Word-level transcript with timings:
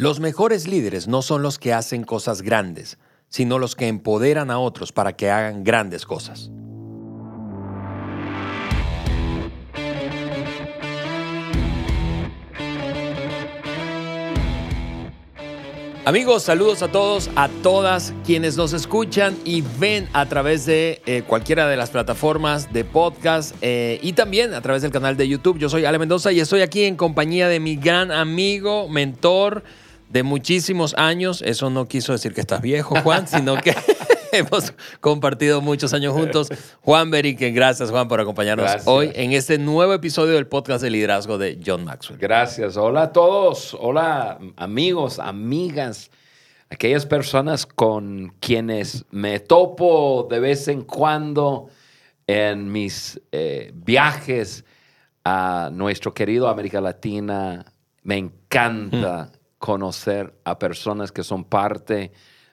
Los 0.00 0.18
mejores 0.18 0.66
líderes 0.66 1.08
no 1.08 1.20
son 1.20 1.42
los 1.42 1.58
que 1.58 1.74
hacen 1.74 2.04
cosas 2.04 2.40
grandes, 2.40 2.96
sino 3.28 3.58
los 3.58 3.76
que 3.76 3.86
empoderan 3.86 4.50
a 4.50 4.58
otros 4.58 4.92
para 4.92 5.14
que 5.14 5.28
hagan 5.28 5.62
grandes 5.62 6.06
cosas. 6.06 6.50
Amigos, 16.06 16.44
saludos 16.44 16.80
a 16.80 16.90
todos, 16.90 17.28
a 17.36 17.50
todas 17.62 18.14
quienes 18.24 18.56
nos 18.56 18.72
escuchan 18.72 19.36
y 19.44 19.62
ven 19.78 20.08
a 20.14 20.24
través 20.24 20.64
de 20.64 21.02
eh, 21.04 21.24
cualquiera 21.26 21.68
de 21.68 21.76
las 21.76 21.90
plataformas 21.90 22.72
de 22.72 22.86
podcast 22.86 23.54
eh, 23.60 24.00
y 24.02 24.14
también 24.14 24.54
a 24.54 24.62
través 24.62 24.80
del 24.80 24.92
canal 24.92 25.18
de 25.18 25.28
YouTube. 25.28 25.58
Yo 25.58 25.68
soy 25.68 25.84
Ale 25.84 25.98
Mendoza 25.98 26.32
y 26.32 26.40
estoy 26.40 26.62
aquí 26.62 26.84
en 26.84 26.96
compañía 26.96 27.48
de 27.48 27.60
mi 27.60 27.76
gran 27.76 28.10
amigo, 28.10 28.88
mentor 28.88 29.62
de 30.10 30.22
muchísimos 30.22 30.94
años. 30.98 31.42
Eso 31.42 31.70
no 31.70 31.86
quiso 31.86 32.12
decir 32.12 32.34
que 32.34 32.40
estás 32.40 32.60
viejo, 32.60 33.00
Juan, 33.02 33.26
sino 33.26 33.56
que 33.56 33.74
hemos 34.32 34.74
compartido 35.00 35.60
muchos 35.60 35.94
años 35.94 36.12
juntos. 36.12 36.48
Juan 36.82 37.10
Beriken, 37.10 37.54
gracias 37.54 37.90
Juan 37.90 38.08
por 38.08 38.20
acompañarnos 38.20 38.64
Gracias. 38.64 38.86
hoy 38.86 39.10
en 39.14 39.32
este 39.32 39.58
nuevo 39.58 39.94
episodio 39.94 40.34
del 40.34 40.46
podcast 40.46 40.82
de 40.82 40.90
liderazgo 40.90 41.38
de 41.38 41.58
John 41.64 41.84
Maxwell. 41.84 42.18
Gracias. 42.18 42.76
Hola 42.76 43.04
a 43.04 43.12
todos. 43.12 43.76
Hola 43.80 44.38
amigos, 44.56 45.18
amigas, 45.20 46.10
aquellas 46.68 47.06
personas 47.06 47.64
con 47.64 48.34
quienes 48.40 49.04
me 49.10 49.38
topo 49.38 50.26
de 50.28 50.40
vez 50.40 50.66
en 50.68 50.82
cuando 50.82 51.68
en 52.26 52.70
mis 52.70 53.20
eh, 53.32 53.70
viajes 53.74 54.64
a 55.24 55.70
nuestro 55.72 56.12
querido 56.14 56.48
América 56.48 56.80
Latina. 56.80 57.64
Me 58.02 58.16
encanta 58.16 59.30
conocer 59.60 60.34
a 60.44 60.58
personas 60.58 61.12
que 61.12 61.22
son 61.22 61.44
parte 61.44 62.10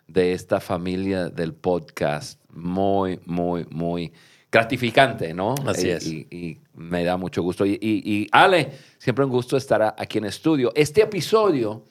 de 0.08 0.34
esta 0.34 0.60
familia 0.60 1.30
del 1.30 1.54
podcast. 1.56 2.40
Muy, 2.52 3.20
muy, 3.26 3.66
muy 3.72 4.12
gratificante, 4.52 5.34
¿no? 5.34 5.56
Así 5.66 5.88
Y- 5.88 5.90
es. 5.90 6.06
y, 6.08 6.28
y 6.30 6.62
me 6.76 7.04
da 7.04 7.18
mucho 7.18 7.42
gusto. 7.42 7.66
Y, 7.66 8.28
Ale, 8.32 8.72
siempre 9.00 9.26
un 9.26 9.32
gusto 9.32 9.58
estar 9.58 9.96
aquí 9.98 10.18
en 10.20 10.26
estudio. 10.26 10.72
Este 10.76 11.02
episodio 11.02 11.86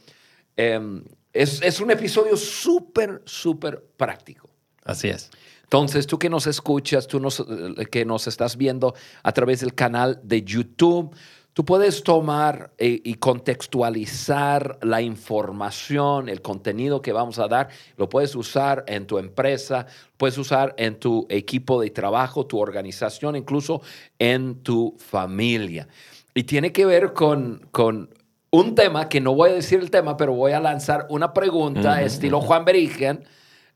eh, 0.57 1.03
es, 1.33 1.61
es 1.63 1.81
un 1.81 1.91
episodio 1.91 2.37
súper, 2.37 3.23
súper 3.25 3.83
práctico. 3.97 4.49
Así 4.85 5.09
es. 5.09 5.31
Entonces, 5.65 6.07
tú 6.07 6.19
que 6.19 6.31
nos 6.31 6.47
escuchas, 6.47 7.07
tú 7.09 7.19
nos- 7.21 7.41
eh, 7.41 7.87
que 7.91 8.05
nos 8.05 8.27
estás 8.29 8.57
viendo 8.57 8.95
a 9.23 9.33
través 9.33 9.61
del 9.61 9.75
canal 9.75 10.21
de 10.23 10.43
YouTube, 10.43 11.13
tú 11.57 11.65
puedes 11.65 12.03
tomar 12.03 12.71
eh, 12.77 13.01
y 13.03 13.15
contextualizar 13.15 14.79
la 14.83 15.01
información, 15.01 16.29
el 16.29 16.43
contenido 16.43 17.01
que 17.01 17.15
vamos 17.15 17.39
a 17.39 17.49
dar, 17.49 17.71
lo 17.97 18.11
puedes 18.11 18.35
usar 18.35 18.85
en 18.87 19.07
tu 19.07 19.17
empresa, 19.17 19.87
puedes 20.19 20.37
usar 20.37 20.75
en 20.77 21.01
tu 21.01 21.27
equipo 21.31 21.81
de 21.81 21.89
trabajo, 21.89 22.45
tu 22.45 22.59
organización, 22.59 23.37
incluso 23.37 23.81
en 24.19 24.63
tu 24.63 24.97
familia. 24.99 25.89
Y 26.35 26.43
tiene 26.43 26.73
que 26.73 26.85
ver 26.85 27.15
con, 27.15 27.67
con 27.71 28.11
un 28.51 28.75
tema 28.75 29.09
que 29.09 29.23
no 29.23 29.35
voy 29.35 29.49
a 29.49 29.55
decir 29.55 29.81
el 29.81 29.91
tema, 29.91 30.19
pero 30.19 30.35
voy 30.35 30.53
a 30.53 30.61
lanzar 30.61 31.07
una 31.09 31.33
pregunta 31.33 32.03
estilo 32.03 32.43
Juan 32.43 32.67
Berigen 32.67 33.25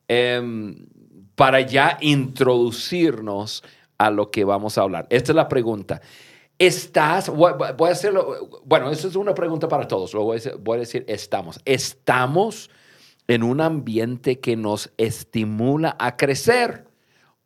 em, 0.06 0.84
para 1.34 1.62
ya 1.62 1.97
introducirnos 2.03 3.64
a 3.97 4.11
lo 4.11 4.31
que 4.31 4.45
vamos 4.45 4.77
a 4.77 4.83
hablar. 4.83 5.06
Esta 5.08 5.33
es 5.33 5.36
la 5.36 5.48
pregunta. 5.48 6.03
¿Estás, 6.61 7.30
voy 7.30 7.55
a 7.55 7.91
hacerlo, 7.91 8.61
bueno, 8.66 8.91
esa 8.91 9.08
es 9.08 9.16
una 9.16 9.33
pregunta 9.33 9.66
para 9.66 9.89
todos, 9.89 10.12
lo 10.12 10.25
voy 10.25 10.33
a 10.33 10.34
decir, 10.34 10.56
voy 10.61 10.77
a 10.77 10.80
decir 10.80 11.06
estamos. 11.08 11.58
¿Estamos 11.64 12.69
en 13.27 13.44
un 13.44 13.62
ambiente 13.62 14.41
que 14.41 14.56
nos 14.56 14.92
estimula 14.98 15.97
a 15.98 16.19
crecer 16.19 16.84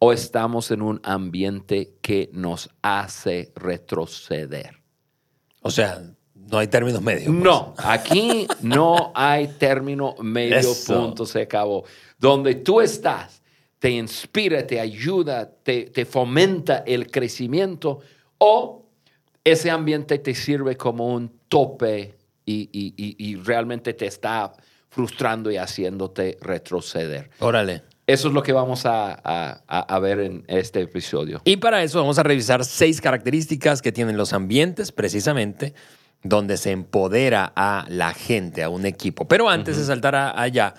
o 0.01 0.13
estamos 0.13 0.73
en 0.73 0.83
un 0.83 1.01
ambiente 1.05 1.95
que 2.03 2.29
nos 2.33 2.71
hace 2.83 3.53
retroceder? 3.55 4.83
O 5.63 5.71
sea, 5.71 6.03
no 6.35 6.59
hay 6.59 6.67
términos 6.67 7.01
medios. 7.01 7.27
pues. 7.27 7.37
No, 7.37 7.73
aquí 7.79 8.49
no 8.63 9.13
hay 9.15 9.47
término 9.47 10.17
medio, 10.19 10.57
Eso. 10.57 10.93
punto, 10.93 11.25
se 11.25 11.43
acabó. 11.43 11.85
Donde 12.19 12.57
tú 12.57 12.81
estás, 12.81 13.45
te 13.79 13.91
inspira, 13.91 14.67
te 14.67 14.81
ayuda, 14.81 15.49
te, 15.63 15.85
te 15.85 16.05
fomenta 16.05 16.79
el 16.85 17.13
crecimiento 17.13 18.01
o 18.39 18.84
ese 19.45 19.71
ambiente 19.71 20.19
te 20.19 20.35
sirve 20.35 20.77
como 20.77 21.09
un 21.15 21.31
tope 21.49 22.17
y, 22.47 22.69
y- 22.73 22.95
y- 22.97 23.17
y 23.19 23.37
realmente 23.37 23.93
te 23.95 24.07
está 24.07 24.53
frustrando 24.91 25.51
y 25.51 25.57
haciéndote 25.57 26.39
retroceder. 26.41 27.31
Órale. 27.41 27.83
Eso 28.07 28.29
es 28.29 28.35
lo 28.35 28.43
que 28.43 28.53
vamos 28.53 28.85
a, 28.87 29.13
a- 29.13 29.63
a- 29.67 29.81
a 29.95 29.99
ver 29.99 30.21
en 30.21 30.45
este 30.47 30.83
episodio. 30.83 31.41
Y 31.45 31.57
para 31.57 31.83
eso 31.83 31.99
vamos 32.01 32.19
a 32.19 32.23
revisar 32.23 32.65
seis 32.65 33.01
características 33.01 33.81
que 33.83 33.93
tienen 33.93 34.17
los 34.17 34.33
ambientes, 34.35 34.93
precisamente, 34.93 35.75
donde 36.23 36.57
se 36.59 36.71
empodera 36.71 37.53
a 37.57 37.87
la 37.89 38.13
gente, 38.15 38.63
a 38.63 38.69
un 38.69 38.85
equipo. 38.87 39.27
Pero 39.27 39.49
antes 39.49 39.77
de 39.79 39.85
saltar 39.85 40.15
a- 40.15 40.41
allá, 40.41 40.75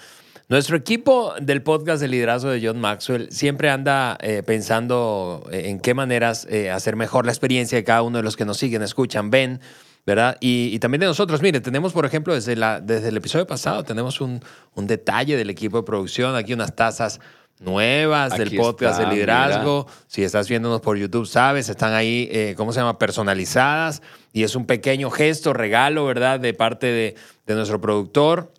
nuestro 0.47 0.77
equipo 0.77 1.33
del 1.41 1.61
podcast 1.63 2.01
de 2.01 2.07
liderazgo 2.07 2.49
de 2.49 2.65
John 2.65 2.79
Maxwell 2.79 3.31
siempre 3.31 3.69
anda 3.69 4.17
eh, 4.21 4.43
pensando 4.45 5.47
eh, 5.51 5.69
en 5.69 5.79
qué 5.79 5.93
maneras 5.93 6.47
eh, 6.49 6.69
hacer 6.69 6.95
mejor 6.95 7.25
la 7.25 7.31
experiencia 7.31 7.77
de 7.77 7.83
cada 7.83 8.01
uno 8.03 8.17
de 8.17 8.23
los 8.23 8.35
que 8.35 8.45
nos 8.45 8.57
siguen, 8.57 8.81
escuchan, 8.81 9.29
ven. 9.29 9.59
¿Verdad? 10.07 10.37
Y, 10.39 10.69
y 10.71 10.77
también 10.77 10.99
de 10.99 11.07
nosotros, 11.07 11.41
mire, 11.41 11.61
tenemos, 11.61 11.91
por 11.91 12.05
ejemplo, 12.05 12.35
desde, 12.35 12.55
la, 12.55 12.79
desde 12.79 13.07
el 13.07 13.17
episodio 13.17 13.47
pasado, 13.47 13.83
tenemos 13.83 14.21
un, 14.21 14.39
un 14.75 14.85
detalle 14.85 15.35
del 15.35 15.49
equipo 15.49 15.77
de 15.77 15.83
producción, 15.83 16.35
aquí 16.35 16.53
unas 16.53 16.75
tazas 16.75 17.19
nuevas 17.59 18.37
del 18.37 18.55
podcast 18.55 18.99
está, 18.99 19.09
de 19.09 19.15
liderazgo. 19.15 19.85
mira. 19.87 20.03
Si 20.07 20.23
estás 20.23 20.47
viéndonos 20.47 20.81
por 20.81 20.97
YouTube, 20.97 21.25
sabes, 21.25 21.69
están 21.69 21.93
ahí, 21.93 22.29
eh, 22.31 22.53
¿cómo 22.57 22.71
se 22.71 22.81
llama? 22.81 22.99
Personalizadas. 22.99 24.01
Y 24.33 24.43
es 24.43 24.55
un 24.55 24.65
pequeño 24.65 25.09
gesto, 25.09 25.53
regalo, 25.53 26.05
¿verdad? 26.05 26.39
De 26.39 26.53
parte 26.53 26.85
de, 26.87 27.15
de 27.47 27.55
nuestro 27.55 27.79
productor. 27.81 28.51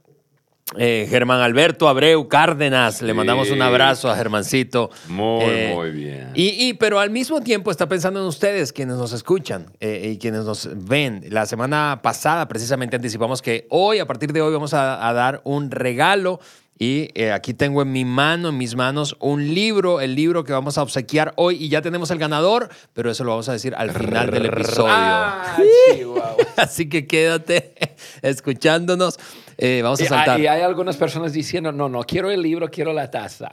Eh, 0.75 1.07
Germán 1.09 1.41
Alberto 1.41 1.89
Abreu 1.89 2.27
Cárdenas, 2.27 3.01
le 3.01 3.15
mandamos 3.15 3.51
un 3.53 3.63
abrazo 3.63 4.11
a 4.11 4.17
Germancito. 4.17 4.91
Muy, 5.07 5.45
Eh, 5.45 5.73
muy 5.73 5.91
bien. 5.93 6.31
Y, 6.35 6.67
y- 6.69 6.75
pero 6.75 6.99
al 6.99 7.11
mismo 7.11 7.41
tiempo 7.41 7.71
está 7.71 7.89
pensando 7.89 8.19
en 8.19 8.27
ustedes, 8.27 8.73
quienes 8.73 8.97
nos 8.97 9.13
escuchan 9.13 9.67
eh, 9.79 10.11
y 10.15 10.19
quienes 10.19 10.43
nos 10.45 10.69
ven. 10.75 11.25
La 11.31 11.47
semana 11.47 12.01
pasada 12.03 12.49
precisamente 12.49 12.97
anticipamos 12.97 13.43
que 13.43 13.69
hoy, 13.71 14.01
a 14.01 14.07
partir 14.07 14.33
de 14.33 14.43
hoy, 14.43 14.53
vamos 14.53 14.75
a, 14.75 15.07
a 15.09 15.13
dar 15.13 15.41
un 15.45 15.71
regalo. 15.71 16.41
Y 16.79 17.09
eh, 17.15 17.33
aquí 17.33 17.55
tengo 17.55 17.81
en 17.81 17.91
mi 17.91 18.05
mano, 18.05 18.51
en 18.51 18.59
mis 18.59 18.77
manos, 18.77 19.17
un 19.21 19.55
libro, 19.55 20.01
el 20.01 20.15
libro 20.15 20.45
que 20.45 20.53
vamos 20.53 20.77
a 20.77 20.83
obsequiar 20.83 21.33
hoy. 21.37 21.57
Y 21.57 21.69
ya 21.71 21.81
tenemos 21.81 22.11
el 22.11 22.19
ganador, 22.19 22.69
pero 22.93 23.11
eso 23.11 23.25
lo 23.25 23.31
vamos 23.31 23.49
a 23.49 23.53
decir 23.53 23.75
al 23.75 23.91
final 23.93 24.31
del 24.31 24.47
episodio. 24.47 24.89
Ah. 24.91 25.57
Así 26.57 26.89
que 26.89 27.07
quédate 27.07 27.75
escuchándonos. 28.23 29.19
Eh, 29.59 29.81
vamos 29.83 30.01
a 30.01 30.05
Y, 30.05 30.07
saltar. 30.07 30.39
y 30.41 30.47
hay 30.47 30.61
algunas 30.61 30.99
personas 30.99 31.33
diciendo, 31.33 31.73
no, 31.73 31.89
no, 31.89 32.03
quiero 32.05 32.31
el 32.31 32.43
libro, 32.43 32.71
quiero 32.71 32.93
la 32.93 33.11
taza. 33.11 33.49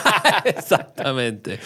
Exactamente. 0.44 1.60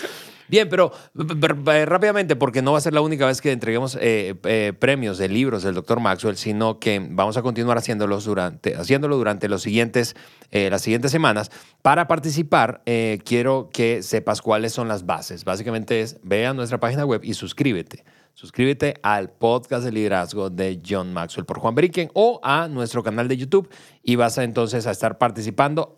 Bien, 0.48 0.68
pero 0.68 0.92
b- 1.14 1.84
rápidamente, 1.84 2.36
porque 2.36 2.62
no 2.62 2.72
va 2.72 2.78
a 2.78 2.80
ser 2.80 2.94
la 2.94 3.00
única 3.00 3.26
vez 3.26 3.40
que 3.40 3.52
entreguemos 3.52 3.96
eh, 4.00 4.34
eh, 4.44 4.72
premios 4.78 5.18
de 5.18 5.28
libros 5.28 5.62
del 5.62 5.74
Dr. 5.74 6.00
Maxwell, 6.00 6.36
sino 6.36 6.78
que 6.78 7.06
vamos 7.10 7.36
a 7.36 7.42
continuar 7.42 7.78
haciéndolos 7.78 8.24
durante, 8.24 8.74
haciéndolo 8.74 9.16
durante 9.16 9.48
los 9.48 9.62
siguientes, 9.62 10.16
eh, 10.50 10.70
las 10.70 10.82
siguientes 10.82 11.10
semanas. 11.12 11.50
Para 11.82 12.08
participar, 12.08 12.82
eh, 12.86 13.18
quiero 13.24 13.68
que 13.72 14.02
sepas 14.02 14.40
cuáles 14.42 14.72
son 14.72 14.88
las 14.88 15.06
bases. 15.06 15.44
Básicamente 15.44 16.00
es, 16.00 16.18
ve 16.22 16.46
a 16.46 16.54
nuestra 16.54 16.78
página 16.80 17.04
web 17.04 17.20
y 17.24 17.34
suscríbete. 17.34 18.04
Suscríbete 18.34 18.94
al 19.02 19.30
podcast 19.30 19.84
de 19.84 19.90
liderazgo 19.90 20.48
de 20.48 20.80
John 20.88 21.12
Maxwell 21.12 21.44
por 21.44 21.58
Juan 21.58 21.74
Beriken 21.74 22.08
o 22.14 22.38
a 22.44 22.68
nuestro 22.68 23.02
canal 23.02 23.26
de 23.26 23.36
YouTube 23.36 23.68
y 24.04 24.14
vas 24.14 24.38
a 24.38 24.44
entonces 24.44 24.86
a 24.86 24.92
estar 24.92 25.18
participando 25.18 25.97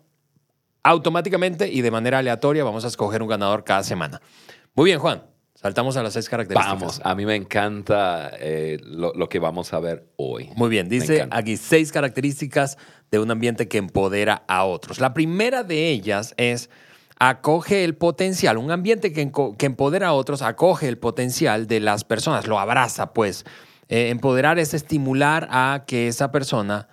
automáticamente 0.83 1.69
y 1.71 1.81
de 1.81 1.91
manera 1.91 2.19
aleatoria 2.19 2.63
vamos 2.63 2.85
a 2.85 2.87
escoger 2.87 3.21
un 3.21 3.29
ganador 3.29 3.63
cada 3.63 3.83
semana. 3.83 4.21
Muy 4.73 4.85
bien, 4.85 4.99
Juan. 4.99 5.23
Saltamos 5.55 5.95
a 5.95 6.01
las 6.01 6.13
seis 6.13 6.27
características. 6.27 6.79
Vamos, 6.79 7.01
a 7.03 7.13
mí 7.13 7.23
me 7.23 7.35
encanta 7.35 8.31
eh, 8.39 8.79
lo, 8.83 9.13
lo 9.13 9.29
que 9.29 9.37
vamos 9.37 9.73
a 9.73 9.79
ver 9.79 10.07
hoy. 10.15 10.49
Muy 10.55 10.69
bien, 10.69 10.89
dice 10.89 11.27
aquí 11.29 11.55
seis 11.55 11.91
características 11.91 12.79
de 13.11 13.19
un 13.19 13.29
ambiente 13.29 13.67
que 13.67 13.77
empodera 13.77 14.43
a 14.47 14.65
otros. 14.65 14.99
La 14.99 15.13
primera 15.13 15.63
de 15.63 15.89
ellas 15.89 16.33
es 16.37 16.71
acoge 17.19 17.83
el 17.83 17.95
potencial, 17.95 18.57
un 18.57 18.71
ambiente 18.71 19.13
que 19.13 19.65
empodera 19.65 20.07
a 20.07 20.13
otros, 20.13 20.41
acoge 20.41 20.87
el 20.87 20.97
potencial 20.97 21.67
de 21.67 21.79
las 21.79 22.03
personas, 22.03 22.47
lo 22.47 22.59
abraza, 22.59 23.13
pues. 23.13 23.45
Eh, 23.89 24.09
empoderar 24.09 24.57
es 24.57 24.73
estimular 24.73 25.47
a 25.51 25.83
que 25.85 26.07
esa 26.07 26.31
persona, 26.31 26.87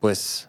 pues, 0.00 0.48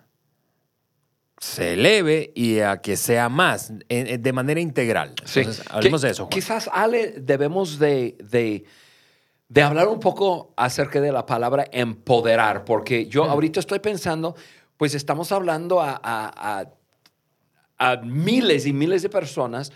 se 1.43 1.73
eleve 1.73 2.31
y 2.35 2.59
a 2.59 2.77
que 2.81 2.95
sea 2.95 3.27
más 3.29 3.73
de 3.89 4.33
manera 4.33 4.59
integral. 4.61 5.13
Sí. 5.25 5.41
Hablemos 5.69 6.01
de 6.01 6.11
eso, 6.11 6.23
Juan. 6.23 6.29
Quizás, 6.29 6.69
Ale, 6.71 7.15
debemos 7.19 7.79
de, 7.79 8.17
de, 8.23 8.63
de 9.49 9.61
hablar 9.61 9.87
un 9.89 9.99
poco 9.99 10.53
acerca 10.55 11.01
de 11.01 11.11
la 11.11 11.25
palabra 11.25 11.65
empoderar, 11.71 12.63
porque 12.63 13.07
yo 13.07 13.25
ahorita 13.25 13.59
estoy 13.59 13.79
pensando 13.79 14.35
pues 14.77 14.95
estamos 14.95 15.31
hablando 15.31 15.81
a, 15.81 15.91
a- 16.01 16.61
a- 16.61 16.69
a 17.77 17.97
miles 17.97 18.65
y 18.65 18.73
miles 18.73 19.01
de 19.03 19.09
personas 19.09 19.71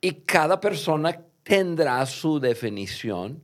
y 0.00 0.12
cada 0.24 0.60
persona 0.60 1.20
tendrá 1.44 2.04
su 2.06 2.40
definición 2.40 3.42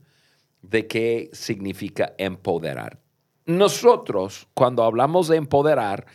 de 0.61 0.87
qué 0.87 1.29
significa 1.31 2.13
empoderar. 2.17 2.99
Nosotros, 3.45 4.47
cuando 4.53 4.83
hablamos 4.83 5.27
de 5.29 5.37
empoderar, 5.37 6.05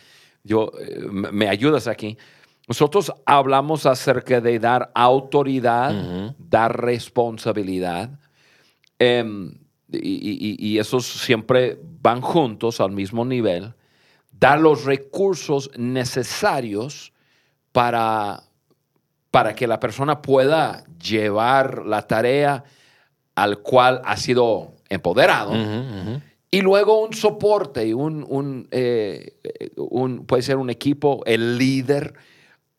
yo, 0.44 0.70
eh, 0.79 1.00
me 1.11 1.49
ayudas 1.49 1.87
aquí, 1.88 2.17
nosotros 2.69 3.12
hablamos 3.26 3.85
acerca 3.87 4.41
de 4.41 4.58
dar 4.58 4.91
autoridad, 4.94 5.91
dar 6.38 6.81
responsabilidad, 6.81 8.11
em, 8.99 9.55
y, 9.91 9.99
y- 9.99 10.56
y 10.58 10.79
esos 10.79 11.05
siempre 11.06 11.79
van 12.00 12.20
juntos 12.20 12.81
al 12.81 12.91
mismo 12.93 13.25
nivel, 13.25 13.75
dar 14.32 14.61
los 14.61 14.85
recursos 14.85 15.70
necesarios 15.76 17.12
para, 17.73 18.43
para 19.31 19.55
que 19.55 19.67
la 19.67 19.81
persona 19.81 20.20
pueda 20.23 20.85
llevar 21.02 21.85
la 21.87 22.02
tarea 22.06 22.64
al 23.35 23.58
cual 23.58 24.00
ha 24.05 24.17
sido 24.17 24.73
empoderado. 24.88 25.52
Y 26.55 26.61
luego 26.62 27.01
un 27.05 27.12
soporte, 27.15 27.95
un, 27.95 28.25
un, 28.29 28.69
eh, 28.71 29.37
un- 29.77 30.25
puede 30.27 30.43
ser 30.43 30.56
un 30.56 30.71
equipo, 30.71 31.23
el 31.27 31.59
líder, 31.59 32.15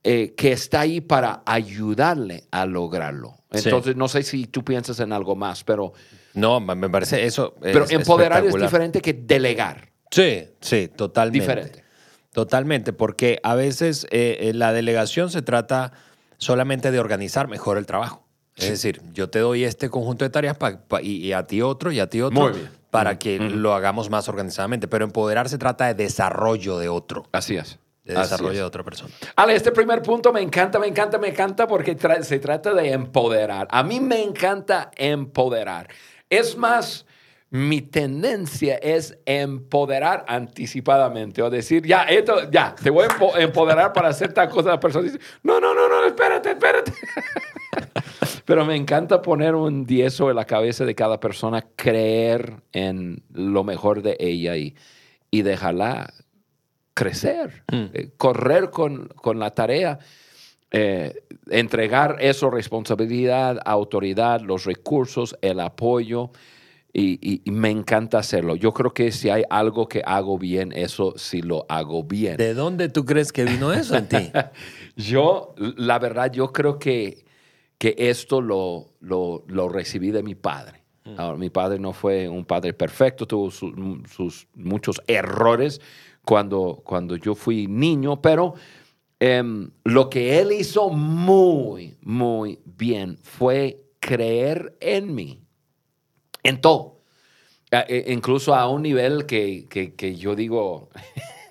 eh, 0.04 0.33
que 0.38 0.51
está 0.51 0.81
ahí 0.81 1.01
para 1.01 1.42
ayudarle 1.45 2.44
a 2.51 2.66
lograrlo. 2.66 3.36
Sí. 3.51 3.62
Entonces, 3.66 3.95
no 3.95 4.07
sé 4.07 4.24
si 4.24 4.45
tú 4.48 4.63
piensas 4.63 5.00
en 5.00 5.12
algo 5.13 5.36
más, 5.36 5.63
pero, 5.63 5.94
No, 6.33 6.60
me 6.60 6.89
parece 6.89 7.25
eso. 7.25 7.56
pero 7.62 7.86
empoderar 7.89 8.45
es 8.45 8.54
diferente 8.56 9.01
que 9.01 9.13
delegar. 9.13 9.89
Sí, 10.12 10.45
sí, 10.62 10.88
totalmente. 10.95 11.39
Diferente. 11.39 11.83
Totalmente, 12.31 12.92
porque 12.94 13.39
a 13.44 13.56
veces 13.56 14.06
eh, 14.12 14.51
la 14.54 14.74
delegación 14.74 15.30
se 15.31 15.42
trata 15.42 15.94
solamente 16.38 16.92
de 16.92 17.00
organizar 17.00 17.48
mejor 17.48 17.77
el 17.77 17.86
trabajo. 17.86 18.24
Es 18.57 18.69
decir, 18.69 19.01
yo 19.13 19.30
te 19.30 19.39
doy 19.39 19.63
este 19.66 19.89
conjunto 19.89 20.24
de 20.24 20.30
tareas 20.30 20.56
pa- 20.57 20.80
pa- 20.88 21.01
y, 21.01 21.16
y 21.25 21.33
a 21.33 21.45
ti 21.48 21.62
otro 21.62 21.92
y 21.92 22.00
a 22.00 22.10
ti 22.10 22.22
otro 22.22 22.39
Muy 22.42 22.51
bien. 22.54 22.69
Para 22.95 23.19
que 23.19 23.39
lo 23.39 23.74
hagamos 23.74 24.09
más 24.09 24.27
organizadamente. 24.30 24.88
Pero 24.88 25.06
empoderar 25.06 25.50
se 25.50 25.57
trata 25.57 25.88
de 25.88 25.94
desarrollo 25.94 26.77
de 26.80 26.89
otro, 26.89 27.25
Así 27.31 27.56
es. 27.57 27.80
de 28.03 28.13
Así 28.13 28.21
desarrollo 28.24 28.51
es. 28.51 28.57
de 28.57 28.63
otra 28.63 28.83
persona. 28.83 29.12
Ale, 29.36 29.56
este 29.56 29.71
primer 29.71 30.01
punto 30.01 30.31
me 30.33 30.42
encanta, 30.42 30.80
me 30.80 30.88
encanta, 30.88 31.18
me 31.18 31.30
encanta 31.30 31.68
porque 31.68 31.97
tra- 31.97 32.21
se 32.21 32.39
trata 32.39 32.74
de 32.74 32.92
empoderar. 32.92 33.68
A 33.71 33.83
mí 33.83 34.00
me 34.00 34.21
encanta 34.21 34.92
empoderar. 34.95 35.88
Es 36.30 36.57
más, 36.57 37.06
mi 37.51 37.81
tendencia 37.81 38.75
es 38.75 39.18
empoderar 39.25 40.25
anticipadamente 40.27 41.41
o 41.41 41.50
decir, 41.50 41.86
ya, 41.86 42.03
esto, 42.03 42.50
ya, 42.51 42.75
te 42.75 42.89
voy 42.89 43.06
a 43.06 43.07
empo- 43.09 43.38
empoderar 43.39 43.94
para 43.94 44.09
hacer 44.09 44.33
tal 44.33 44.50
cosa. 44.50 44.69
La 44.69 44.80
persona 44.80 45.06
dice, 45.06 45.19
no, 45.44 45.59
no, 45.59 45.74
no, 45.74 45.88
no, 45.88 46.03
espérate, 46.06 46.51
espérate. 46.51 46.91
Pero 48.45 48.66
me 48.66 48.75
encanta 48.75 49.22
poner 49.22 49.56
un 49.56 49.86
10 49.86 50.13
sobre 50.13 50.33
la 50.36 50.45
cabeza 50.45 50.86
de 50.86 50.95
cada 50.95 51.19
persona, 51.19 51.66
creer 51.75 52.57
en 52.74 53.24
lo 53.33 53.63
mejor 53.63 54.01
de 54.01 54.16
ella 54.19 54.56
y, 54.57 54.75
y 55.31 55.42
dejarla 55.42 56.13
crecer, 56.94 57.63
eh, 57.72 58.10
correr 58.18 58.69
con, 58.69 59.07
con 59.10 59.39
la 59.39 59.51
tarea, 59.51 60.00
eh, 60.72 61.24
entregar 61.50 62.18
eso, 62.19 62.50
responsabilidad, 62.50 63.60
autoridad, 63.66 64.42
los 64.42 64.66
recursos, 64.66 65.36
el 65.42 65.60
apoyo. 65.60 66.31
Y, 66.98 67.19
y- 67.22 67.42
y 67.44 67.51
me 67.51 67.69
encanta 67.72 68.19
hacerlo. 68.19 68.56
Yo 68.56 68.74
creo 68.74 68.94
que 68.94 69.12
si 69.12 69.30
hay 69.30 69.44
algo 69.50 69.89
que 69.89 70.01
hago 70.06 70.38
bien, 70.38 70.72
eso 70.72 71.13
sí 71.18 71.42
lo 71.42 71.66
hago 71.68 72.06
bien. 72.06 72.38
¿De 72.38 72.54
dónde 72.54 72.88
tú 72.88 73.04
crees 73.04 73.33
que 73.33 73.44
vino 73.44 73.74
eso 73.74 73.98
en 73.98 74.07
ti? 74.07 74.31
Yo, 74.95 75.54
la 75.57 76.00
verdad, 76.00 76.31
yo 76.31 76.54
creo 76.54 76.80
que, 76.80 77.25
que 77.77 77.95
esto 77.98 78.42
lo, 78.42 78.94
lo, 79.00 79.44
lo 79.48 79.69
recibí 79.69 80.12
de 80.12 80.24
mi 80.24 80.36
padre. 80.36 80.83
Ahora, 81.18 81.38
mi 81.38 81.51
padre 81.51 81.77
no 81.77 81.94
fue 81.94 82.27
un 82.27 82.45
padre 82.45 82.74
perfecto, 82.74 83.27
tuvo 83.27 83.51
su- 83.51 84.01
sus 84.10 84.48
muchos 84.56 85.00
errores 85.06 85.80
cuando, 86.24 86.81
cuando 86.83 87.16
yo 87.16 87.36
fui 87.36 87.68
niño, 87.68 88.22
pero 88.24 88.56
em, 89.19 89.69
lo 89.83 90.10
que 90.10 90.39
él 90.39 90.51
hizo 90.51 90.89
muy, 90.89 91.95
muy 92.01 92.60
bien 92.66 93.18
fue 93.22 93.83
creer 94.00 94.75
en 94.80 95.13
mí, 95.13 95.44
en 96.44 96.60
todo. 96.60 97.01
Eh, 97.72 98.06
incluso 98.07 98.56
a 98.56 98.68
un 98.69 98.81
nivel 98.81 99.25
que, 99.27 99.68
que- 99.69 99.94
que 99.94 100.16
yo 100.16 100.36
digo 100.36 100.89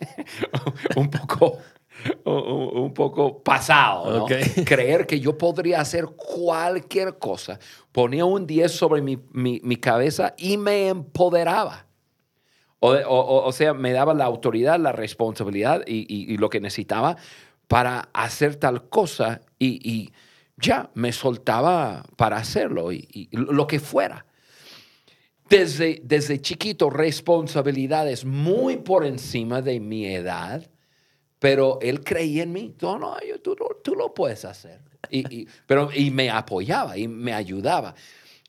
un 0.96 1.10
poco, 1.10 1.58
un, 2.24 2.92
poco 2.94 3.42
pasado. 3.42 4.26
Creer 4.64 5.06
que 5.06 5.20
yo 5.20 5.36
podría 5.38 5.80
hacer 5.80 6.06
cualquier 6.06 7.18
cosa. 7.18 7.58
Ponía 7.92 8.24
un 8.24 8.46
10 8.46 8.72
sobre 8.72 9.02
mi, 9.02 9.18
mi- 9.32 9.60
mi 9.62 9.76
cabeza 9.76 10.34
y 10.36 10.56
me 10.56 10.88
empoderaba. 10.88 11.86
O, 12.80 12.90
o- 13.46 13.52
sea, 13.52 13.72
me 13.72 13.92
daba 13.92 14.12
la 14.12 14.24
autoridad, 14.26 14.78
la 14.78 14.92
responsabilidad 14.92 15.82
y, 15.86 16.00
y- 16.00 16.32
y 16.34 16.36
lo 16.36 16.50
que 16.50 16.60
necesitaba 16.60 17.16
para 17.66 18.10
hacer 18.12 18.56
tal 18.56 18.88
cosa 18.90 19.40
y, 19.58 19.80
y 19.90 20.12
ya 20.58 20.90
me 20.94 21.12
soltaba 21.12 22.04
para 22.16 22.36
hacerlo 22.36 22.92
y, 22.92 23.08
y 23.10 23.28
lo 23.36 23.66
que 23.66 23.80
fuera. 23.80 24.26
Desde, 25.48 26.00
desde 26.04 26.40
chiquito, 26.40 26.90
responsabilidades 26.90 28.24
muy 28.24 28.76
por 28.78 29.04
encima 29.04 29.62
de 29.62 29.78
mi 29.80 30.06
edad, 30.06 30.68
pero 31.44 31.78
él 31.82 32.02
creía 32.02 32.42
en 32.44 32.54
mí. 32.54 32.74
No, 32.80 32.98
no, 32.98 33.16
yo- 33.20 33.38
tú, 33.38 33.54
tú 33.82 33.94
lo 33.94 34.14
puedes 34.14 34.46
hacer. 34.46 34.80
Y, 35.10 35.40
y- 35.42 35.48
pero, 35.66 35.90
y 35.94 36.10
me 36.10 36.30
apoyaba 36.30 36.96
y 36.96 37.06
me 37.06 37.34
ayudaba. 37.34 37.94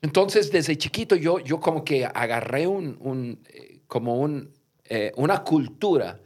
Entonces, 0.00 0.50
desde 0.50 0.78
chiquito 0.78 1.14
yo, 1.14 1.38
yo 1.40 1.60
como 1.60 1.84
que 1.84 2.06
agarré 2.06 2.66
un, 2.66 2.96
un, 3.00 3.42
eh, 3.50 3.80
como 3.86 4.16
un, 4.18 4.50
eh, 4.86 5.12
una 5.16 5.44
cultura 5.44 6.20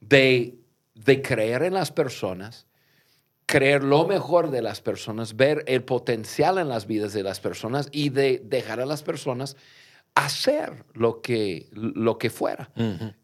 de, 0.00 0.54
de 0.94 1.22
creer 1.22 1.64
en 1.64 1.74
las 1.74 1.90
personas, 1.90 2.68
creer 3.44 3.82
lo 3.82 4.06
mejor 4.06 4.52
de 4.52 4.62
las 4.62 4.80
personas, 4.80 5.34
ver 5.34 5.64
el 5.66 5.82
potencial 5.82 6.58
en 6.58 6.68
las 6.68 6.86
vidas 6.86 7.14
de 7.14 7.24
las 7.24 7.40
personas 7.40 7.88
y 7.90 8.10
de 8.10 8.40
dejar 8.44 8.78
a 8.78 8.86
las 8.86 9.02
personas 9.02 9.56
hacer 10.16 10.84
lo 10.94 11.20
que, 11.20 11.68
lo 11.72 12.16
que 12.18 12.30
fuera 12.30 12.70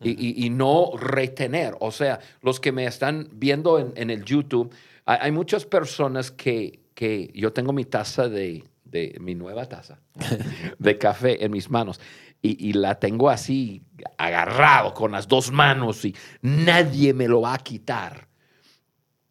y, 0.01 0.11
y- 0.11 0.47
y 0.47 0.51
no 0.51 0.93
retener. 0.97 1.75
O 1.81 1.91
sea, 1.91 2.21
los 2.43 2.61
que 2.61 2.71
me 2.71 2.85
están 2.85 3.29
viendo 3.33 3.79
en, 3.79 3.93
en 3.97 4.11
el 4.11 4.25
YouTube, 4.25 4.73
hay, 5.07 5.19
hay 5.23 5.33
muchas 5.33 5.65
personas 5.67 6.31
que, 6.31 6.81
que 6.95 7.31
yo 7.35 7.53
tengo 7.53 7.73
mi 7.73 7.85
taza 7.87 8.29
de, 8.29 8.65
de 8.85 9.17
mi 9.21 9.35
nueva 9.35 9.67
taza 9.67 10.01
de 10.79 10.99
café 10.99 11.43
en 11.45 11.51
mis 11.53 11.71
manos 11.71 11.99
y, 12.43 12.69
y 12.69 12.75
la 12.75 12.97
tengo 13.01 13.31
así 13.31 13.83
agarrado 14.19 14.93
con 14.93 15.13
las 15.13 15.27
dos 15.27 15.51
manos 15.51 16.05
y 16.05 16.15
nadie 16.43 17.15
me 17.15 17.27
lo 17.27 17.41
va 17.41 17.55
a 17.55 17.59
quitar. 17.59 18.29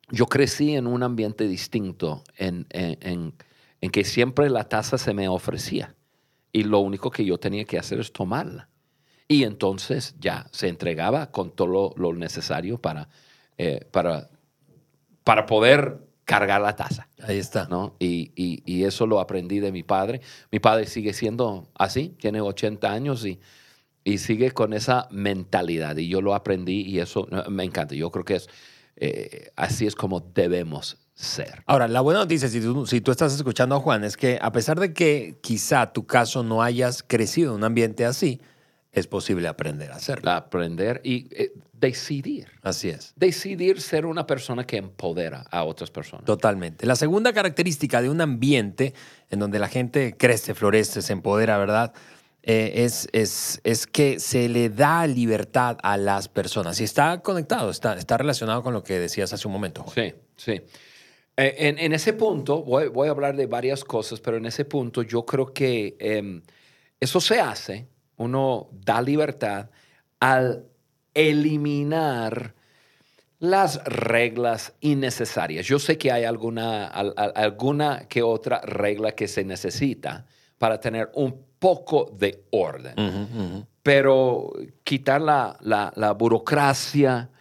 Yo 0.09 0.25
crecí 0.25 0.75
en 0.75 0.87
un 0.87 1.03
ambiente 1.03 1.47
distinto, 1.47 2.23
en, 2.37 2.65
en- 2.71 2.97
en- 3.01 3.33
en 3.81 3.89
que 3.91 4.03
siempre 4.03 4.49
la 4.49 4.63
taza 4.65 4.97
se 4.97 5.13
me 5.13 5.27
ofrecía 5.27 5.95
y 6.53 6.63
lo 6.63 6.79
único 6.79 7.11
que 7.11 7.25
yo 7.25 7.37
tenía 7.39 7.65
que 7.65 7.77
hacer 7.77 7.99
es 7.99 8.11
tomarla. 8.13 8.69
Y 9.27 9.43
entonces 9.43 10.15
ya 10.19 10.47
se 10.51 10.67
entregaba 10.67 11.31
con 11.31 11.51
todo 11.51 11.67
lo, 11.67 11.93
lo 11.95 12.13
necesario 12.13 12.79
para, 12.79 13.07
eh, 13.57 13.87
para, 13.91 14.29
para 15.23 15.45
poder 15.45 15.99
cargar 16.25 16.61
la 16.61 16.75
taza. 16.75 17.07
Ahí 17.23 17.37
está. 17.37 17.67
¿no? 17.69 17.95
Y, 17.99 18.31
y- 18.35 18.63
y 18.65 18.83
eso 18.83 19.05
lo 19.05 19.19
aprendí 19.19 19.59
de 19.59 19.71
mi 19.71 19.83
padre. 19.83 20.21
Mi 20.51 20.59
padre 20.59 20.85
sigue 20.87 21.13
siendo 21.13 21.69
así, 21.75 22.09
tiene 22.19 22.41
80 22.41 22.91
años 22.91 23.25
y, 23.25 23.39
y 24.03 24.17
sigue 24.17 24.51
con 24.51 24.73
esa 24.73 25.07
mentalidad. 25.11 25.95
Y 25.97 26.07
yo 26.07 26.21
lo 26.21 26.33
aprendí 26.35 26.81
y 26.81 26.99
eso 26.99 27.27
eh, 27.31 27.49
me 27.49 27.63
encanta. 27.63 27.95
Yo 27.95 28.11
creo 28.11 28.25
que 28.25 28.35
es, 28.35 28.49
eh, 28.97 29.51
así 29.55 29.85
es 29.85 29.95
como 29.95 30.19
debemos 30.19 30.97
ser. 31.21 31.63
Ahora, 31.65 31.87
la 31.87 32.01
buena 32.01 32.21
noticia, 32.21 32.49
si 32.49 32.61
tú, 32.61 32.85
si 32.85 33.01
tú 33.01 33.11
estás 33.11 33.33
escuchando 33.33 33.75
a 33.75 33.79
Juan, 33.79 34.03
es 34.03 34.17
que 34.17 34.39
a 34.41 34.51
pesar 34.51 34.79
de 34.79 34.93
que 34.93 35.37
quizá 35.41 35.93
tu 35.93 36.05
caso 36.05 36.43
no 36.43 36.63
hayas 36.63 37.03
crecido 37.03 37.51
en 37.51 37.57
un 37.57 37.63
ambiente 37.63 38.05
así, 38.05 38.41
es 38.91 39.07
posible 39.07 39.47
aprender 39.47 39.91
a 39.91 39.95
hacerlo. 39.95 40.31
Aprender 40.31 40.99
y 41.03 41.27
eh, 41.31 41.53
decidir. 41.71 42.47
Así 42.61 42.89
es. 42.89 43.13
Decidir 43.15 43.81
ser 43.81 44.05
una 44.05 44.27
persona 44.27 44.65
que 44.65 44.77
empodera 44.77 45.45
a 45.49 45.63
otras 45.63 45.91
personas. 45.91 46.25
Totalmente. 46.25 46.85
La 46.85 46.95
segunda 46.95 47.31
característica 47.31 48.01
de 48.01 48.09
un 48.09 48.19
ambiente 48.19 48.93
en 49.29 49.39
donde 49.39 49.59
la 49.59 49.69
gente 49.69 50.15
crece, 50.17 50.53
florece, 50.53 51.01
se 51.01 51.13
empodera, 51.13 51.57
¿verdad? 51.57 51.93
Eh, 52.43 52.83
es, 52.83 53.07
es, 53.13 53.61
es 53.63 53.87
que 53.87 54.19
se 54.19 54.49
le 54.49 54.69
da 54.69 55.07
libertad 55.07 55.77
a 55.83 55.95
las 55.95 56.27
personas. 56.27 56.81
Y 56.81 56.83
está 56.83 57.21
conectado, 57.21 57.69
está, 57.69 57.95
está 57.95 58.17
relacionado 58.17 58.61
con 58.63 58.73
lo 58.73 58.83
que 58.83 58.99
decías 58.99 59.31
hace 59.31 59.47
un 59.47 59.53
momento. 59.53 59.83
Juan. 59.83 59.93
Sí, 59.95 60.13
sí. 60.35 60.61
Eh, 61.37 61.55
en, 61.57 61.79
en 61.79 61.93
ese 61.93 62.13
punto, 62.13 62.63
voy, 62.63 62.87
voy 62.87 63.07
a 63.07 63.11
hablar 63.11 63.35
de 63.35 63.45
varias 63.45 63.83
cosas, 63.83 64.19
pero 64.19 64.37
en 64.37 64.45
ese 64.45 64.65
punto 64.65 65.01
yo 65.01 65.25
creo 65.25 65.53
que 65.53 65.95
em, 65.99 66.41
eso 66.99 67.21
se 67.21 67.39
hace, 67.39 67.87
uno 68.17 68.69
da 68.71 69.01
libertad 69.01 69.69
al 70.19 70.65
eliminar 71.13 72.53
las 73.39 73.83
reglas 73.85 74.73
innecesarias. 74.81 75.65
Yo 75.65 75.79
sé 75.79 75.97
que 75.97 76.11
hay 76.11 76.25
alguna, 76.25 76.87
alguna 76.87 78.07
que 78.07 78.21
otra 78.21 78.61
regla 78.61 79.13
que 79.13 79.27
se 79.27 79.43
necesita 79.43 80.27
para 80.59 80.79
tener 80.79 81.09
un 81.15 81.43
poco 81.57 82.15
de 82.15 82.45
orden, 82.51 83.65
pero 83.81 84.53
quitar 84.83 85.21
la, 85.21 85.57
la 85.59 86.11
burocracia, 86.11 87.31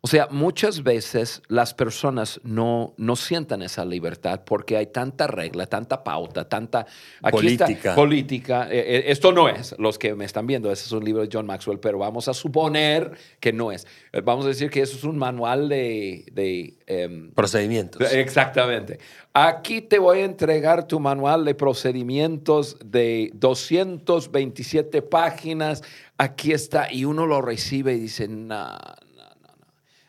o 0.00 0.06
sea, 0.06 0.28
muchas 0.30 0.84
veces 0.84 1.42
las 1.48 1.74
personas 1.74 2.40
no, 2.44 2.94
no 2.98 3.16
sientan 3.16 3.62
esa 3.62 3.84
libertad 3.84 4.42
porque 4.46 4.76
hay 4.76 4.86
tanta 4.86 5.26
regla, 5.26 5.66
tanta 5.66 6.04
pauta, 6.04 6.48
tanta 6.48 6.86
política. 7.28 7.96
política. 7.96 8.68
Eh, 8.70 8.78
eh, 8.78 9.04
esto 9.08 9.32
no 9.32 9.48
es, 9.48 9.74
los 9.76 9.98
que 9.98 10.14
me 10.14 10.24
están 10.24 10.46
viendo, 10.46 10.70
ese 10.70 10.84
es 10.84 10.92
un 10.92 11.04
libro 11.04 11.22
de 11.22 11.28
John 11.32 11.46
Maxwell, 11.46 11.80
pero 11.80 11.98
vamos 11.98 12.28
a 12.28 12.34
suponer 12.34 13.10
que 13.40 13.52
no 13.52 13.72
es. 13.72 13.88
Eh, 14.12 14.20
vamos 14.20 14.44
a 14.44 14.48
decir 14.48 14.70
que 14.70 14.82
eso 14.82 14.96
es 14.96 15.02
un 15.02 15.18
manual 15.18 15.68
de... 15.68 16.26
de 16.30 16.74
em, 16.86 17.32
procedimientos. 17.32 18.00
Exactamente. 18.12 19.00
Aquí 19.32 19.80
te 19.80 19.98
voy 19.98 20.20
a 20.20 20.24
entregar 20.24 20.86
tu 20.86 21.00
manual 21.00 21.44
de 21.44 21.56
procedimientos 21.56 22.76
de 22.84 23.32
227 23.34 25.02
páginas. 25.02 25.82
Aquí 26.18 26.52
está. 26.52 26.92
Y 26.92 27.04
uno 27.04 27.26
lo 27.26 27.42
recibe 27.42 27.94
y 27.94 27.98
dice, 27.98 28.28
no 28.28 28.78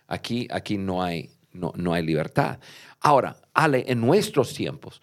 Aquí, 0.09 0.47
aquí 0.51 0.77
no, 0.77 1.01
hay, 1.01 1.29
no, 1.53 1.71
no 1.75 1.93
hay 1.93 2.03
libertad. 2.03 2.59
Ahora, 2.99 3.37
Ale, 3.53 3.85
en 3.87 4.01
nuestros 4.01 4.53
tiempos, 4.53 5.01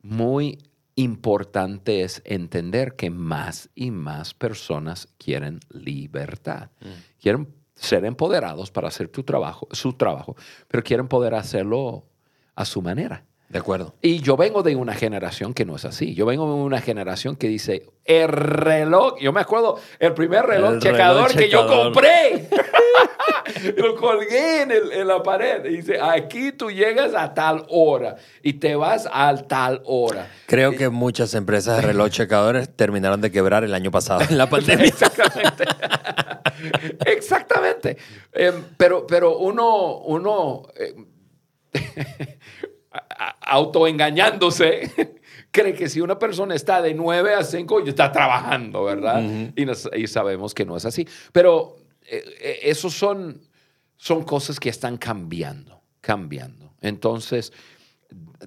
muy 0.00 0.58
importante 0.96 2.02
es 2.02 2.22
entender 2.24 2.94
que 2.94 3.10
más 3.10 3.68
y 3.74 3.90
más 3.90 4.32
personas 4.32 5.08
quieren 5.18 5.60
libertad. 5.70 6.70
Mm. 6.80 7.20
Quieren 7.20 7.48
ser 7.74 8.04
empoderados 8.04 8.70
para 8.70 8.88
hacer 8.88 9.08
tu 9.08 9.24
trabajo, 9.24 9.68
su 9.72 9.94
trabajo, 9.94 10.36
pero 10.68 10.82
quieren 10.82 11.08
poder 11.08 11.34
hacerlo 11.34 12.06
a 12.54 12.64
su 12.64 12.80
manera. 12.80 13.24
De 13.48 13.58
acuerdo. 13.58 13.94
Y 14.00 14.20
yo 14.20 14.36
vengo 14.36 14.62
de 14.62 14.74
una 14.74 14.94
generación 14.94 15.52
que 15.52 15.64
no 15.64 15.76
es 15.76 15.84
así. 15.84 16.14
Yo 16.14 16.26
vengo 16.26 16.46
de 16.46 16.62
una 16.62 16.80
generación 16.80 17.36
que 17.36 17.46
dice, 17.46 17.86
el 18.04 18.28
reloj, 18.28 19.18
yo 19.20 19.32
me 19.32 19.40
acuerdo, 19.40 19.78
el 19.98 20.14
primer 20.14 20.46
reloj, 20.46 20.78
checador, 20.80 21.32
que 21.36 21.48
yo 21.48 21.66
compré. 21.66 22.48
lo 23.76 23.96
colgué 23.96 24.62
en, 24.62 25.08
la 25.08 25.22
pared. 25.22 25.64
Y 25.64 25.76
dice, 25.76 26.00
aquí 26.00 26.52
tú 26.52 26.70
llegas 26.70 27.14
a 27.14 27.34
tal 27.34 27.64
hora 27.68 28.16
y 28.42 28.54
te 28.54 28.74
vas 28.74 29.08
a 29.12 29.34
tal 29.46 29.82
hora. 29.84 30.28
Creo 30.46 30.72
que 30.72 30.88
muchas 30.88 31.34
empresas 31.34 31.76
de 31.76 31.88
reloj 31.88 32.10
checadores 32.10 32.74
terminaron 32.74 33.20
de 33.20 33.30
quebrar 33.30 33.64
el 33.64 33.74
año 33.74 33.90
pasado 33.90 34.22
en 34.28 34.38
la 34.38 34.48
pandemia. 34.48 34.86
Exactamente. 34.86 35.64
Exactamente. 37.06 37.96
Em, 38.32 38.54
pero, 38.76 39.06
pero 39.06 39.38
uno, 39.38 39.98
uno 39.98 40.62
em, 40.76 41.06
autoengañándose, 43.40 45.14
cree 45.50 45.74
que 45.74 45.88
si 45.88 46.00
una 46.00 46.18
persona 46.18 46.54
está 46.54 46.80
de 46.82 46.94
9 46.94 47.34
a 47.34 47.44
5, 47.44 47.80
está 47.86 48.12
trabajando, 48.12 48.84
¿verdad? 48.84 49.22
y, 49.56 50.06
sabemos 50.06 50.54
que 50.54 50.64
no 50.64 50.76
es 50.76 50.84
así. 50.84 51.06
Pero 51.32 51.76
eh, 52.04 52.24
eh, 52.40 52.58
esos 52.62 52.94
son, 52.94 53.40
son 53.96 54.24
cosas 54.24 54.60
que 54.60 54.68
están 54.68 54.96
cambiando, 54.96 55.82
cambiando. 56.00 56.74
Entonces, 56.80 57.52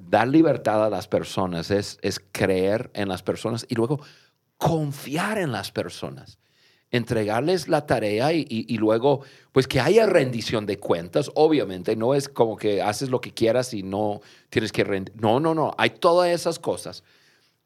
dar 0.02 0.28
libertad 0.28 0.86
a 0.86 0.90
las 0.90 1.08
personas 1.08 1.72
es, 1.72 1.98
es 2.02 2.22
creer 2.32 2.92
en 2.94 3.10
las 3.10 3.24
personas 3.24 3.66
y 3.70 3.76
luego 3.76 4.00
confiar 4.58 5.38
en 5.38 5.52
las 5.52 5.72
personas 5.72 6.38
entregarles 6.92 7.68
la 7.68 7.86
tarea 7.86 8.32
y, 8.34 8.78
luego, 8.78 9.22
pues 9.52 9.68
que 9.68 9.80
haya 9.80 10.06
rendición 10.06 10.66
de 10.66 10.80
cuentas, 10.80 11.30
obviamente, 11.36 11.96
no 11.96 12.14
es 12.14 12.30
como 12.30 12.56
que 12.56 12.82
haces 12.82 13.10
lo 13.10 13.20
que 13.20 13.34
quieras 13.34 13.74
y 13.74 13.84
no 13.84 14.22
tienes 14.50 14.72
que 14.72 14.84
rendir. 14.84 15.14
No, 15.20 15.40
no, 15.40 15.54
no, 15.54 15.74
hay 15.78 15.92
todas 15.92 16.30
esas 16.30 16.60
cosas, 16.60 17.04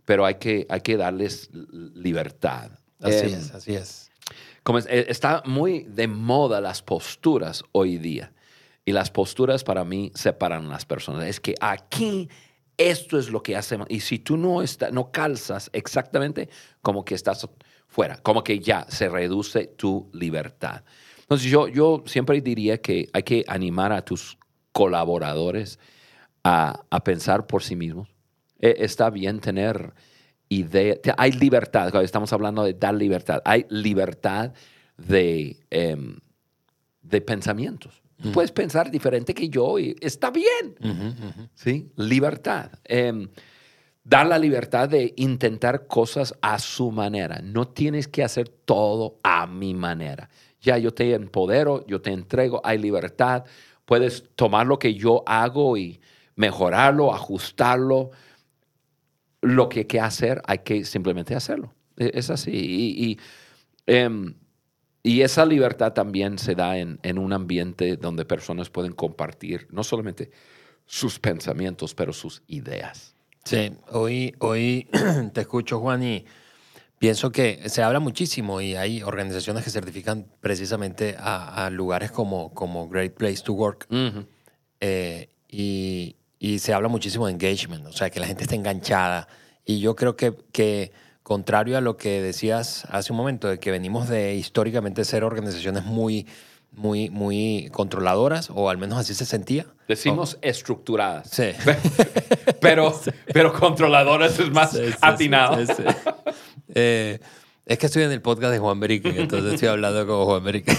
pero 0.05 0.25
hay 0.25 0.35
que, 0.35 0.65
hay 0.69 0.81
que 0.81 0.97
darles 0.97 1.49
libertad. 1.53 2.71
Así 2.99 3.27
em, 3.27 3.39
es, 3.39 3.51
así 3.53 3.75
es. 3.75 4.10
Como 4.63 4.79
eh, 4.79 5.05
está 5.09 5.43
muy 5.45 5.83
de 5.83 6.07
moda 6.07 6.61
las 6.61 6.81
posturas 6.81 7.63
hoy 7.71 7.97
día. 7.97 8.33
Y 8.83 8.93
las 8.93 9.11
posturas 9.11 9.63
para 9.63 9.85
mí 9.85 10.11
separan 10.15 10.69
las 10.69 10.85
personas. 10.85 11.25
Es 11.25 11.39
que 11.39 11.55
aquí 11.61 12.29
esto 12.77 13.19
es 13.19 13.29
lo 13.29 13.43
que 13.43 13.55
hacemos. 13.55 13.87
Y 13.89 13.99
si 13.99 14.19
tú 14.19 14.37
no, 14.37 14.61
está, 14.61 14.91
no 14.91 15.11
calzas 15.11 15.69
exactamente 15.73 16.49
como 16.81 17.05
que 17.05 17.15
estás 17.15 17.47
fuera, 17.87 18.17
como 18.17 18.43
que 18.43 18.59
ya 18.59 18.85
se 18.89 19.07
reduce 19.07 19.67
tu 19.67 20.09
libertad. 20.13 20.83
Entonces 21.19 21.49
yo, 21.49 21.67
yo 21.67 22.03
siempre 22.07 22.41
diría 22.41 22.79
que 22.79 23.09
hay 23.13 23.23
que 23.23 23.45
animar 23.47 23.91
a 23.91 24.03
tus 24.03 24.37
colaboradores 24.71 25.79
a, 26.43 26.83
pensar 27.03 27.45
por 27.45 27.63
sí 27.63 27.75
mismos. 27.75 28.09
E, 28.59 28.75
está 28.79 29.09
bien 29.09 29.39
tener 29.39 29.93
idea, 30.51 30.95
hay 31.17 31.31
libertad, 31.31 31.95
estamos 32.03 32.33
hablando 32.33 32.63
de 32.63 32.73
dar 32.73 32.93
libertad, 32.93 33.41
hay 33.45 33.65
libertad 33.69 34.51
de, 34.97 35.57
em, 35.69 36.19
de 37.01 37.21
pensamientos. 37.21 38.01
Puedes 38.33 38.51
pensar 38.51 38.91
diferente 38.91 39.33
que 39.33 39.49
yo 39.49 39.79
y 39.79 39.95
está 39.99 40.29
bien. 40.29 41.49
¿Sí? 41.55 41.91
Libertad. 41.95 42.69
Em, 42.83 43.29
dar 44.03 44.27
la 44.27 44.37
libertad 44.37 44.89
de 44.89 45.13
intentar 45.17 45.87
cosas 45.87 46.35
a 46.39 46.59
su 46.59 46.91
manera. 46.91 47.41
No 47.43 47.69
tienes 47.69 48.07
que 48.07 48.23
hacer 48.23 48.47
todo 48.47 49.19
a 49.23 49.47
mi 49.47 49.73
manera. 49.73 50.29
Ya 50.59 50.77
yo 50.77 50.93
te 50.93 51.15
empodero, 51.15 51.83
yo 51.87 52.01
te 52.01 52.11
entrego, 52.11 52.61
hay 52.63 52.77
libertad. 52.77 53.45
Puedes 53.85 54.29
tomar 54.35 54.67
lo 54.67 54.77
que 54.77 54.93
yo 54.93 55.23
hago 55.25 55.75
y 55.75 55.99
mejorarlo, 56.35 57.15
ajustarlo. 57.15 58.11
Lo 59.41 59.69
que 59.69 59.79
hay 59.79 59.85
que 59.85 59.99
hacer, 59.99 60.41
hay 60.45 60.59
que 60.59 60.85
simplemente 60.85 61.35
hacerlo. 61.35 61.73
E, 61.97 62.11
es 62.13 62.29
así. 62.29 62.51
Y, 62.51 63.19
em, 63.87 64.35
esa 65.03 65.45
libertad 65.45 65.93
también 65.93 66.37
se 66.37 66.53
da 66.53 66.77
en, 66.77 66.99
en 67.01 67.17
un 67.17 67.33
ambiente 67.33 67.97
donde 67.97 68.23
personas 68.23 68.69
pueden 68.69 68.93
compartir 68.93 69.67
no 69.71 69.83
solamente 69.83 70.29
sus 70.85 71.19
pensamientos, 71.19 71.95
pero 71.95 72.13
sus 72.13 72.43
ideas. 72.47 73.15
Sí, 73.43 73.73
hoy, 73.89 74.35
hoy 74.39 74.87
te 75.33 75.41
escucho, 75.41 75.79
Juan, 75.79 76.03
y 76.03 76.25
pienso 76.99 77.31
que 77.31 77.69
se 77.69 77.81
habla 77.81 77.99
muchísimo 77.99 78.61
y 78.61 78.75
hay 78.75 79.01
organizaciones 79.01 79.63
que 79.63 79.71
certifican 79.71 80.27
precisamente 80.39 81.15
a, 81.17 81.69
lugares 81.71 82.11
como, 82.11 82.53
como 82.53 82.87
Great 82.87 83.13
Place 83.13 83.41
to 83.43 83.53
Work. 83.53 83.87
Eh, 84.79 85.29
y, 85.49 86.15
se 86.59 86.73
habla 86.73 86.87
muchísimo 86.87 87.27
de 87.27 87.33
engagement, 87.33 87.85
o 87.85 87.93
sea, 87.93 88.09
que 88.09 88.19
la 88.19 88.27
gente 88.27 88.43
está 88.43 88.55
enganchada. 88.55 89.27
Y 89.65 89.79
yo 89.79 89.95
creo 89.95 90.15
que, 90.15 90.33
que, 90.51 90.91
contrario 91.23 91.77
a 91.77 91.81
lo 91.81 91.97
que 91.97 92.21
decías 92.21 92.85
hace 92.89 93.13
un 93.13 93.17
momento, 93.17 93.47
de 93.47 93.59
que 93.59 93.71
venimos 93.71 94.09
de 94.09 94.35
históricamente 94.35 95.05
ser 95.05 95.23
organizaciones 95.23 95.85
muy 95.85 96.25
muy, 96.71 97.09
muy 97.09 97.69
controladoras, 97.71 98.49
o 98.53 98.69
al 98.69 98.77
menos 98.77 98.97
así 98.97 99.13
se 99.13 99.25
sentía. 99.25 99.65
Decimos 99.87 100.37
estructuradas. 100.41 101.29
Sí. 101.29 101.51
pero, 102.61 102.97
pero 103.33 103.53
controladoras 103.53 104.39
es 104.39 104.49
más 104.51 104.79
atinado. 105.01 105.57
Eh, 106.73 107.19
es 107.65 107.77
que 107.77 107.85
estoy 107.85 108.03
en 108.03 108.11
el 108.11 108.21
podcast 108.21 108.51
de 108.51 108.59
Juan 108.59 108.79
Berique, 108.79 109.09
entonces 109.17 109.53
estoy 109.53 109.69
hablando 109.69 110.05
con 110.07 110.25
Juan 110.25 110.43
Berique. 110.43 110.75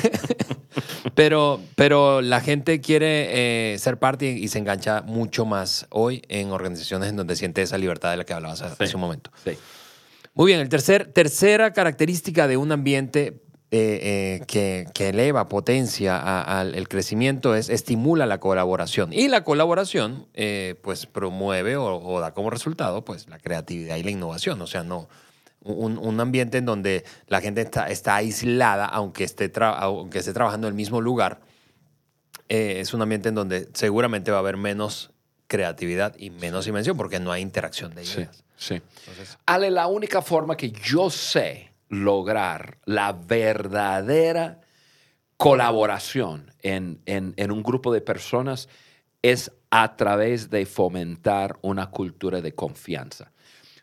pero, 1.15 1.61
pero 1.77 2.21
la 2.21 2.41
gente 2.41 2.81
quiere 2.81 3.75
eh, 3.75 3.79
ser 3.79 3.99
parte 3.99 4.27
y 4.27 4.49
se 4.49 4.59
engancha 4.59 5.03
mucho 5.03 5.45
más 5.45 5.87
hoy 5.91 6.23
en 6.29 6.51
organizaciones 6.51 7.09
en 7.09 7.17
donde 7.17 7.37
siente 7.37 7.63
esa 7.63 7.79
libertad 7.79 8.11
de 8.11 8.17
la 8.19 8.25
que 8.25 8.35
hablabas 8.35 8.63
hace 8.63 8.95
un 8.95 9.01
momento. 9.01 9.31
Sí. 9.45 9.53
Muy 10.35 10.49
bien, 10.49 10.61
el 10.61 10.69
tercer, 10.69 11.13
tercera 11.13 11.73
característica 11.73 12.49
de 12.49 12.57
un 12.57 12.73
ambiente 12.73 13.43
eh, 13.75 14.41
eh, 14.41 14.45
que, 14.47 14.87
que, 14.93 15.09
eleva, 15.09 15.49
potencia 15.49 16.19
al 16.43 16.89
crecimiento, 16.89 17.55
es 17.55 17.71
estimula 17.71 18.27
la 18.27 18.39
colaboración. 18.39 19.15
Y 19.15 19.29
la 19.29 19.45
colaboración, 19.45 20.27
eh, 20.35 20.75
pues, 20.83 21.07
promueve 21.07 21.79
o, 21.79 22.21
da 22.21 22.35
como 22.35 22.51
resultado, 22.51 23.03
pues, 23.03 23.31
la 23.31 23.39
creatividad 23.39 23.97
y 23.97 24.03
la 24.03 24.11
innovación. 24.11 24.61
O 24.61 24.67
sea, 24.67 24.83
no 24.83 25.09
un, 25.65 25.99
un 25.99 26.21
ambiente 26.21 26.59
en 26.59 26.67
donde 26.67 27.05
la 27.27 27.41
gente 27.41 27.61
está, 27.61 27.89
está 27.89 28.17
aislada, 28.17 28.87
aunque 28.87 29.25
esté, 29.25 29.51
aunque 29.57 30.19
esté 30.19 30.33
trabajando 30.33 30.67
en 30.67 30.73
el 30.73 30.77
mismo 30.77 31.01
lugar, 31.01 31.41
es 32.49 32.93
un 32.93 33.01
ambiente 33.03 33.31
en 33.31 33.35
donde 33.35 33.69
seguramente 33.73 34.31
va 34.31 34.39
a 34.39 34.41
haber 34.41 34.57
menos 34.57 35.11
creatividad 35.47 36.15
y 36.19 36.31
menos 36.31 36.67
invención 36.67 36.97
porque 36.97 37.19
no 37.19 37.33
hay 37.33 37.43
interacción 37.43 37.95
de 37.95 38.05
ideas. 38.05 38.45
Sí, 38.57 38.77
sí. 38.77 38.83
Ale, 39.47 39.71
la 39.71 39.87
única 39.87 40.23
forma 40.23 40.57
que 40.57 40.71
yo 40.71 41.11
sé 41.11 41.73
lograr 41.89 42.79
la 42.85 43.13
verdadera 43.13 44.61
colaboración 45.37 46.55
en, 46.63 47.03
un 47.51 47.63
grupo 47.63 47.93
de 47.93 48.01
personas 48.01 48.69
es 49.23 49.51
a 49.71 49.97
través 49.97 50.51
de 50.51 50.67
fomentar 50.67 51.59
una 51.63 51.91
cultura 51.91 52.41
de 52.41 52.55
confianza. 52.55 53.32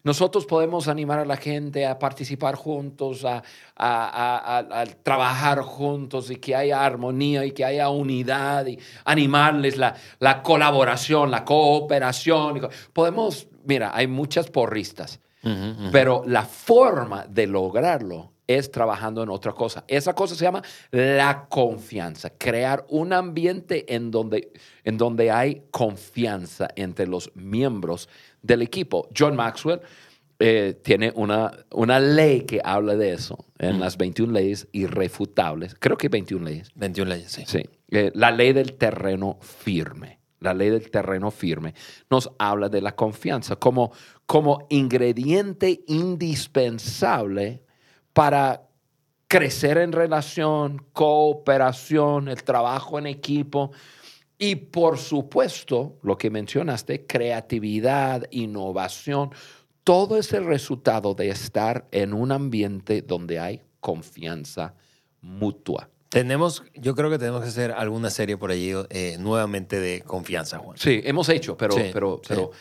Nosotros 0.10 0.48
podemos 0.48 0.88
animar 0.88 1.20
a 1.20 1.26
la 1.26 1.38
gente 1.38 1.86
a 1.86 2.00
participar 2.00 2.56
juntos, 2.56 3.24
a, 3.26 3.44
a, 3.76 4.58
a, 4.58 4.82
a, 4.82 4.86
trabajar 4.88 5.62
juntos 5.62 6.32
y 6.32 6.38
que 6.38 6.56
haya 6.56 6.84
armonía 6.84 7.46
y 7.46 7.52
que 7.52 7.64
haya 7.64 7.90
unidad 7.90 8.66
y 8.66 8.80
animarles 9.06 9.78
la, 9.78 9.94
la 10.18 10.42
colaboración, 10.42 11.30
la 11.30 11.46
cooperación. 11.46 12.70
Podemos, 12.92 13.50
mira, 13.66 13.92
hay 13.94 14.08
muchas 14.08 14.50
porristas, 14.50 15.20
uh 15.44 15.48
-huh, 15.48 15.54
uh 15.54 15.80
-huh. 15.80 15.92
pero 15.92 16.24
la 16.26 16.42
forma 16.44 17.28
de 17.28 17.46
lograrlo 17.46 18.32
es 18.50 18.72
trabajando 18.72 19.22
en 19.22 19.30
otra 19.30 19.52
cosa. 19.52 19.84
Esa 19.88 20.16
cosa 20.16 20.34
se 20.34 20.44
llama 20.44 20.64
la 20.90 21.46
confianza, 21.50 22.32
crear 22.32 22.84
un 22.90 23.14
ambiente 23.14 23.94
en 23.94 24.10
donde, 24.10 24.52
en 24.84 24.98
donde 24.98 25.30
hay 25.30 25.62
confianza 25.70 26.68
entre 26.76 27.06
los 27.06 27.30
miembros 27.36 28.10
del 28.42 28.62
equipo. 28.62 29.08
John 29.18 29.36
Maxwell 29.36 29.82
eh, 30.40 30.80
tiene 30.84 31.12
una, 31.16 31.52
una 31.72 32.00
ley 32.00 32.42
que 32.42 32.62
habla 32.64 32.96
de 32.96 33.12
eso 33.14 33.46
en 33.58 33.78
mm. 33.78 33.80
las 33.80 33.98
21 33.98 34.32
leyes 34.32 34.68
irrefutables. 34.72 35.76
Creo 35.78 35.98
que 35.98 36.08
21 36.08 36.46
leyes. 36.46 36.70
21 36.76 37.10
leyes, 37.10 37.32
sí. 37.32 37.44
sí. 37.46 37.62
Eh, 37.90 38.12
la 38.14 38.32
ley 38.32 38.54
del 38.54 38.74
terreno 38.74 39.38
firme. 39.42 40.20
La 40.40 40.54
ley 40.54 40.70
del 40.70 40.90
terreno 40.90 41.32
firme 41.32 41.74
nos 42.10 42.32
habla 42.40 42.70
de 42.70 42.82
la 42.82 42.96
confianza 42.96 43.58
como, 43.58 43.92
como 44.26 44.66
ingrediente 44.70 45.82
indispensable 45.88 47.62
para 48.14 48.70
crecer 49.28 49.78
en 49.78 49.92
relación, 49.92 50.86
cooperación, 50.94 52.30
el 52.30 52.44
trabajo 52.44 52.98
en 52.98 53.08
equipo 53.08 53.72
y 54.42 54.56
por 54.56 54.98
supuesto, 54.98 56.00
lo 56.02 56.18
que 56.18 56.32
mencionaste, 56.32 57.06
creatividad, 57.06 58.24
innovación, 58.32 59.32
todo 59.84 60.18
es 60.18 60.32
el 60.32 60.46
resultado 60.46 61.14
de 61.14 61.30
estar 61.30 61.88
en 61.92 62.14
un 62.14 62.32
ambiente 62.32 63.02
donde 63.02 63.38
hay 63.38 63.62
confianza 63.82 64.76
mutua. 65.22 65.90
Tenemos, 66.08 66.64
yo 66.74 66.96
creo 66.96 67.10
que 67.10 67.20
tenemos 67.20 67.42
que 67.42 67.50
hacer 67.50 67.72
alguna 67.72 68.10
serie 68.10 68.38
por 68.38 68.50
allí 68.50 68.72
eh, 68.90 69.18
nuevamente 69.20 69.80
de 69.80 70.02
confianza, 70.02 70.58
Juan. 70.58 70.78
Sí, 70.78 71.02
hemos 71.04 71.28
hecho, 71.28 71.58
pero, 71.58 71.74
sí, 71.74 71.90
pero, 71.92 72.22
pero. 72.26 72.52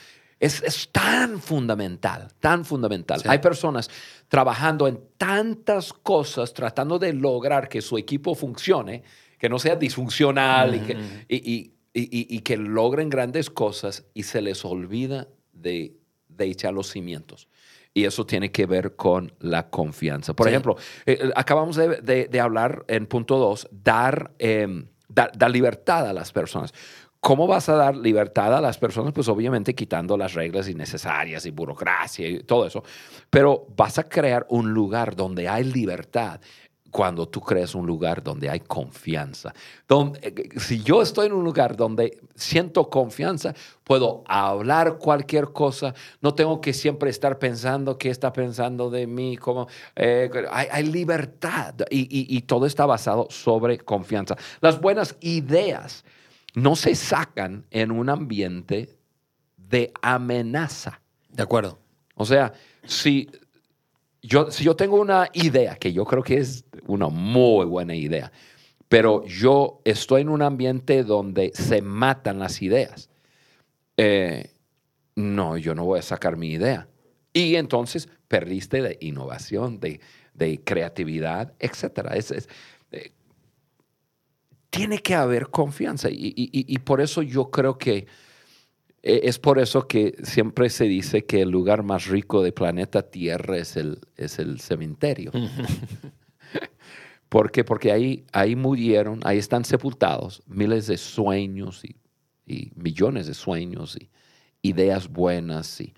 Es, 0.40 0.62
es, 0.62 0.90
tan 0.90 1.40
fundamental, 1.40 2.28
tan 2.40 2.64
fundamental. 2.64 3.20
Sí. 3.20 3.28
Hay 3.28 3.38
personas 3.38 3.88
trabajando 4.28 4.86
en 4.86 5.00
tantas 5.16 5.92
cosas, 5.92 6.52
tratando 6.52 6.98
de 6.98 7.12
lograr 7.12 7.68
que 7.68 7.82
su 7.82 7.98
equipo 7.98 8.34
funcione, 8.34 9.02
que 9.38 9.48
no 9.48 9.58
sea 9.58 9.76
disfuncional 9.76 10.74
y, 10.74 10.80
que, 10.80 10.96
y, 11.28 11.72
y, 11.94 12.36
y, 12.36 12.40
que, 12.40 12.56
logren 12.56 13.08
grandes 13.08 13.50
cosas 13.50 14.04
y 14.14 14.24
se 14.24 14.42
les 14.42 14.64
olvida 14.64 15.28
de, 15.52 15.96
de 16.28 16.44
echar 16.46 16.74
los 16.74 16.88
cimientos. 16.88 17.48
Y 17.94 18.04
eso 18.04 18.26
tiene 18.26 18.52
que 18.52 18.66
ver 18.66 18.96
con 18.96 19.32
la 19.40 19.70
confianza. 19.70 20.34
Por 20.34 20.46
sí. 20.46 20.50
ejemplo, 20.50 20.76
eh, 21.06 21.30
acabamos 21.34 21.76
de, 21.76 22.00
de, 22.00 22.26
de, 22.26 22.40
hablar 22.40 22.84
en 22.88 23.06
punto 23.06 23.38
dos, 23.38 23.68
dar, 23.70 24.32
eh, 24.38 24.84
dar, 25.08 25.32
dar 25.36 25.50
libertad 25.50 26.06
a 26.06 26.12
las 26.12 26.32
personas. 26.32 26.72
¿Cómo 27.20 27.48
vas 27.48 27.68
a 27.68 27.74
dar 27.74 27.96
libertad 27.96 28.56
a 28.56 28.60
las 28.60 28.78
personas? 28.78 29.12
Pues 29.12 29.26
obviamente 29.26 29.74
quitando 29.74 30.16
las 30.16 30.34
reglas 30.34 30.68
innecesarias 30.68 31.44
y 31.46 31.50
burocracia 31.50 32.28
y 32.28 32.44
todo 32.44 32.66
eso. 32.66 32.84
Pero 33.28 33.66
vas 33.76 33.98
a 33.98 34.04
crear 34.04 34.46
un 34.50 34.72
lugar 34.72 35.16
donde 35.16 35.48
hay 35.48 35.64
libertad 35.64 36.40
cuando 36.90 37.28
tú 37.28 37.40
creas 37.40 37.74
un 37.74 37.86
lugar 37.86 38.22
donde 38.22 38.48
hay 38.48 38.60
confianza. 38.60 39.54
Donde, 39.86 40.20
eh, 40.22 40.58
si 40.58 40.82
yo 40.82 41.02
estoy 41.02 41.26
en 41.26 41.32
un 41.32 41.44
lugar 41.44 41.76
donde 41.76 42.20
siento 42.34 42.88
confianza, 42.88 43.54
puedo 43.84 44.24
hablar 44.26 44.98
cualquier 44.98 45.52
cosa, 45.52 45.94
no 46.20 46.34
tengo 46.34 46.60
que 46.60 46.72
siempre 46.72 47.10
estar 47.10 47.38
pensando 47.38 47.98
qué 47.98 48.10
está 48.10 48.32
pensando 48.32 48.90
de 48.90 49.06
mí, 49.06 49.36
como, 49.36 49.68
eh, 49.96 50.30
hay, 50.50 50.68
hay, 50.70 50.84
libertad 50.84 51.74
y, 51.90 52.00
y, 52.00 52.36
y 52.36 52.42
todo 52.42 52.66
está 52.66 52.86
basado 52.86 53.26
sobre 53.30 53.78
confianza. 53.78 54.36
Las 54.60 54.80
buenas 54.80 55.16
ideas 55.20 56.04
no 56.54 56.76
se 56.76 56.94
sacan 56.94 57.64
en 57.70 57.90
un 57.90 58.08
ambiente 58.08 58.98
de 59.56 59.92
amenaza. 60.02 61.00
De 61.28 61.42
acuerdo. 61.42 61.78
O 62.14 62.24
sea, 62.24 62.52
si 62.84 63.28
yo, 64.28 64.50
si 64.50 64.62
yo 64.62 64.76
tengo 64.76 65.00
una 65.00 65.30
idea, 65.32 65.76
que 65.76 65.92
yo 65.92 66.04
creo 66.04 66.22
que 66.22 66.36
es 66.36 66.64
una 66.86 67.08
muy 67.08 67.64
buena 67.64 67.94
idea, 67.94 68.30
pero 68.88 69.24
yo 69.24 69.80
estoy 69.84 70.22
en 70.22 70.28
un 70.28 70.42
ambiente 70.42 71.02
donde 71.02 71.50
se 71.54 71.80
matan 71.80 72.38
las 72.38 72.60
ideas, 72.60 73.08
eh, 73.96 74.52
no, 75.16 75.56
yo 75.56 75.74
no 75.74 75.84
voy 75.84 75.98
a 75.98 76.02
sacar 76.02 76.36
mi 76.36 76.50
idea. 76.50 76.88
Y 77.32 77.56
entonces 77.56 78.08
perdiste 78.28 78.82
de 78.82 78.98
innovación, 79.00 79.80
de, 79.80 80.00
de 80.34 80.62
creatividad, 80.62 81.54
etc. 81.58 82.10
Es, 82.14 82.48
eh, 82.92 83.12
tiene 84.70 84.98
que 84.98 85.14
haber 85.14 85.48
confianza. 85.48 86.08
Y, 86.10 86.78
por 86.80 87.00
eso 87.00 87.22
yo 87.22 87.50
creo 87.50 87.78
que 87.78 88.06
es 89.08 89.38
por 89.38 89.58
eso 89.58 89.86
que 89.88 90.16
siempre 90.22 90.68
se 90.70 90.84
dice 90.84 91.24
que 91.24 91.42
el 91.42 91.50
lugar 91.50 91.82
más 91.82 92.06
rico 92.06 92.42
del 92.42 92.52
planeta 92.52 93.02
Tierra 93.02 93.56
es 93.56 93.76
el, 93.76 94.00
es 94.16 94.38
el 94.38 94.60
cementerio. 94.60 95.32
¿Por 97.28 97.50
qué? 97.50 97.64
Porque 97.64 97.92
ahí, 97.92 98.24
ahí 98.32 98.56
murieron, 98.56 99.20
ahí 99.24 99.38
están 99.38 99.64
sepultados 99.64 100.42
miles 100.46 100.86
de 100.86 100.96
sueños 100.96 101.84
y, 101.84 101.96
y 102.46 102.72
millones 102.74 103.26
de 103.26 103.34
sueños 103.34 103.96
y 103.96 104.10
ideas 104.62 105.08
buenas 105.08 105.80
y 105.80 105.94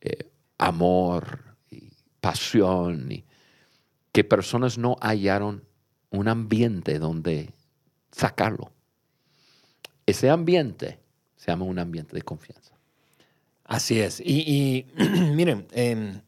eh, 0.00 0.30
amor 0.58 1.56
y 1.70 1.90
pasión 2.20 3.10
y 3.12 3.24
que 4.12 4.24
personas 4.24 4.78
no 4.78 4.96
hallaron 5.00 5.64
un 6.10 6.28
ambiente 6.28 6.98
donde 6.98 7.52
sacarlo. 8.10 8.72
Ese 10.06 10.30
ambiente 10.30 11.00
se 11.38 11.50
llama 11.50 11.64
un 11.64 11.78
ambiente 11.78 12.14
de 12.14 12.20
confianza. 12.20 12.74
Así 13.64 14.00
es. 14.00 14.20
Y, 14.20 14.44
y 14.46 14.86
miren, 15.34 15.66
eh, 15.72 16.20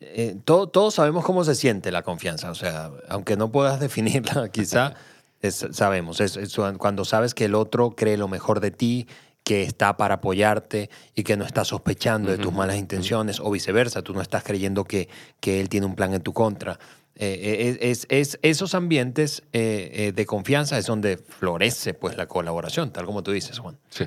eh, 0.00 0.36
todo, 0.44 0.68
todos 0.68 0.94
sabemos 0.94 1.24
cómo 1.24 1.44
se 1.44 1.54
siente 1.54 1.92
la 1.92 2.02
confianza. 2.02 2.50
O 2.50 2.54
sea, 2.54 2.90
aunque 3.08 3.36
no 3.36 3.52
puedas 3.52 3.78
definirla, 3.86 4.48
quizá 4.48 4.94
es, 5.42 5.66
sabemos. 5.72 6.20
Es, 6.20 6.38
es, 6.38 6.56
cuando 6.78 7.04
sabes 7.04 7.34
que 7.34 7.44
el 7.44 7.54
otro 7.54 7.90
cree 7.90 8.16
lo 8.16 8.28
mejor 8.28 8.60
de 8.60 8.70
ti, 8.70 9.06
que 9.44 9.62
está 9.62 9.96
para 9.96 10.16
apoyarte 10.16 10.90
y 11.14 11.22
que 11.22 11.36
no 11.36 11.44
está 11.44 11.64
sospechando 11.64 12.30
de 12.30 12.38
tus 12.38 12.52
malas 12.52 12.76
intenciones, 12.76 13.38
o 13.38 13.50
viceversa, 13.50 14.02
tú 14.02 14.12
no 14.12 14.20
estás 14.20 14.42
creyendo 14.42 14.84
que, 14.84 15.08
que 15.38 15.60
él 15.60 15.68
tiene 15.68 15.86
un 15.86 15.94
plan 15.94 16.14
en 16.14 16.22
tu 16.22 16.32
contra. 16.32 16.78
Eh, 17.18 17.78
es, 17.80 18.06
es, 18.10 18.38
esos 18.42 18.74
ambientes 18.74 19.42
eh, 19.54 19.90
eh, 19.92 20.12
de 20.12 20.26
confianza 20.26 20.76
es 20.76 20.84
donde 20.84 21.16
florece 21.16 21.94
pues, 21.94 22.16
la 22.16 22.26
colaboración, 22.26 22.92
tal 22.92 23.06
como 23.06 23.22
tú 23.22 23.32
dices, 23.32 23.58
Juan. 23.58 23.78
Sí. 23.88 24.06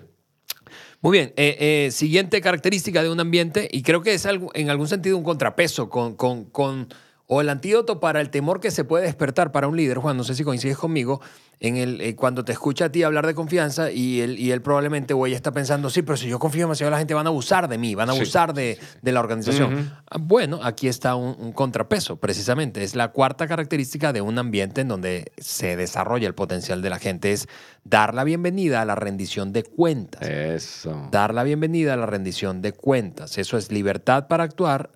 Muy 1.02 1.18
bien, 1.18 1.34
eh, 1.38 1.86
eh, 1.88 1.92
siguiente 1.92 2.42
característica 2.42 3.02
de 3.02 3.10
un 3.10 3.22
ambiente, 3.22 3.70
y 3.72 3.84
creo 3.84 4.02
que 4.02 4.14
es 4.14 4.26
algo, 4.26 4.52
en 4.54 4.70
algún 4.70 4.90
sentido 4.90 5.16
un 5.16 5.24
contrapeso 5.24 5.90
con, 5.90 6.16
con, 6.16 6.44
con, 6.44 6.90
o 7.32 7.42
el 7.42 7.50
antídoto 7.50 8.00
para 8.00 8.22
el 8.22 8.32
temor 8.32 8.60
que 8.60 8.72
se 8.72 8.84
puede 8.84 9.06
despertar 9.06 9.52
para 9.52 9.68
un 9.68 9.78
líder, 9.78 10.00
Juan, 10.00 10.18
no 10.18 10.24
sé 10.24 10.34
si 10.34 10.44
coincides 10.44 10.78
conmigo, 10.78 11.22
en 11.60 11.76
el, 11.76 12.02
eh, 12.02 12.16
cuando 12.16 12.44
te 12.44 12.52
escucha 12.52 12.86
a 12.86 12.92
ti 12.92 13.04
hablar 13.04 13.28
de 13.28 13.36
confianza 13.36 13.92
y 13.92 14.22
él, 14.22 14.40
y 14.40 14.50
él 14.50 14.64
probablemente, 14.64 15.14
güey, 15.14 15.36
está 15.36 15.52
pensando, 15.52 15.92
sí, 15.92 16.02
pero 16.02 16.18
si 16.18 16.28
yo 16.28 16.40
confío 16.40 16.62
demasiado, 16.62 16.90
la 16.90 16.98
gente 16.98 17.14
van 17.14 17.28
a 17.28 17.30
abusar 17.30 17.68
de 17.68 17.78
mí, 17.78 17.94
van 17.94 18.10
a 18.10 18.14
abusar 18.14 18.50
sí, 18.50 18.56
de, 18.56 18.80
de, 19.04 19.12
la 19.12 19.20
organización. 19.20 19.74
Uh 19.76 19.78
-huh. 19.78 20.22
Bueno, 20.22 20.60
aquí 20.64 20.88
está 20.88 21.14
un, 21.14 21.36
un, 21.38 21.52
contrapeso, 21.52 22.16
precisamente. 22.16 22.84
Es 22.84 22.96
la 22.96 23.10
cuarta 23.10 23.48
característica 23.48 24.12
de 24.12 24.22
un 24.22 24.40
ambiente 24.40 24.82
en 24.82 24.88
donde 24.88 25.32
se 25.38 25.76
desarrolla 25.76 26.28
el 26.28 26.34
potencial 26.34 26.82
de 26.82 26.90
la 26.90 26.98
gente, 26.98 27.32
es 27.32 27.48
dar 27.84 28.16
la 28.16 28.24
bienvenida 28.24 28.82
a 28.82 28.86
la 28.86 28.96
rendición 28.96 29.54
de 29.54 29.62
cuentas. 29.62 30.28
Eso. 30.28 31.10
Dar 31.12 31.36
la 31.36 31.44
bienvenida 31.44 31.94
a 31.94 31.98
la 31.98 32.08
rendición 32.08 32.64
de 32.64 32.72
cuentas. 32.72 33.38
Eso 33.38 33.56
es 33.56 33.72
libertad 33.72 34.28
para 34.28 34.46
actuar 34.46 34.90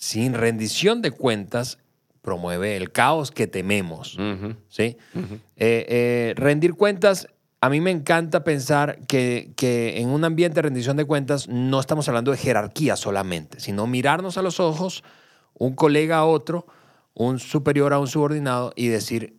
sin 0.00 0.32
rendición 0.32 1.02
de 1.02 1.10
cuentas 1.10 1.78
promueve 2.22 2.76
el 2.76 2.90
caos 2.90 3.30
que 3.30 3.46
tememos. 3.46 4.16
Uh 4.16 4.22
-huh. 4.22 4.56
¿sí? 4.68 4.96
Uh 5.14 5.18
-huh. 5.18 5.40
eh, 5.56 5.86
eh, 5.88 6.34
rendir 6.36 6.74
cuentas, 6.74 7.28
a 7.60 7.68
mí 7.68 7.82
me 7.82 7.90
encanta 7.90 8.42
pensar 8.42 8.98
que, 9.06 9.52
que, 9.56 10.00
en 10.00 10.08
un 10.08 10.24
ambiente 10.24 10.56
de 10.56 10.62
rendición 10.62 10.96
de 10.96 11.04
cuentas 11.04 11.48
no 11.48 11.78
estamos 11.78 12.08
hablando 12.08 12.30
de 12.30 12.38
jerarquía 12.38 12.96
solamente, 12.96 13.60
sino 13.60 13.86
mirarnos 13.86 14.38
a 14.38 14.42
los 14.42 14.58
ojos, 14.58 15.04
un 15.52 15.74
colega 15.74 16.16
a 16.16 16.24
otro, 16.24 16.66
un 17.12 17.38
superior 17.38 17.92
a 17.92 17.98
un 17.98 18.08
subordinado 18.08 18.72
y 18.76 18.88
decir, 18.88 19.36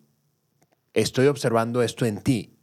estoy 0.94 1.26
observando 1.26 1.82
esto 1.82 2.06
en 2.06 2.22
ti 2.22 2.54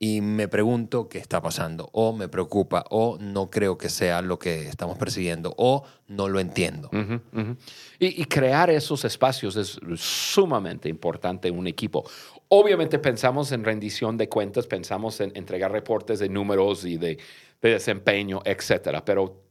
y 0.00 0.20
me 0.20 0.46
pregunto 0.46 1.08
qué 1.08 1.18
está 1.18 1.42
pasando, 1.42 1.90
o 1.92 2.12
me 2.12 2.28
preocupa, 2.28 2.84
o 2.90 3.18
no 3.20 3.50
creo 3.50 3.76
que 3.76 3.88
sea 3.88 4.22
lo 4.22 4.38
que 4.38 4.68
estamos 4.68 4.96
persiguiendo, 4.96 5.54
o 5.56 5.84
no 6.06 6.28
lo 6.28 6.38
entiendo. 6.38 6.88
Uh 6.92 6.96
-huh, 6.96 7.20
uh 7.32 7.38
-huh. 7.38 7.56
Y, 7.98 8.22
y, 8.22 8.24
crear 8.26 8.70
esos 8.70 9.04
espacios 9.04 9.56
es 9.56 9.80
sumamente 9.96 10.88
importante 10.88 11.48
en 11.48 11.58
un 11.58 11.66
equipo. 11.66 12.08
Obviamente 12.48 12.98
pensamos 13.00 13.50
en 13.50 13.64
rendición 13.64 14.16
de 14.16 14.28
cuentas, 14.28 14.68
pensamos 14.68 15.20
en 15.20 15.32
entregar 15.34 15.72
reportes 15.72 16.20
de 16.20 16.28
números 16.28 16.84
y 16.84 16.96
de, 16.96 17.18
de 17.60 17.70
desempeño, 17.70 18.40
etcétera, 18.44 19.04
pero 19.04 19.42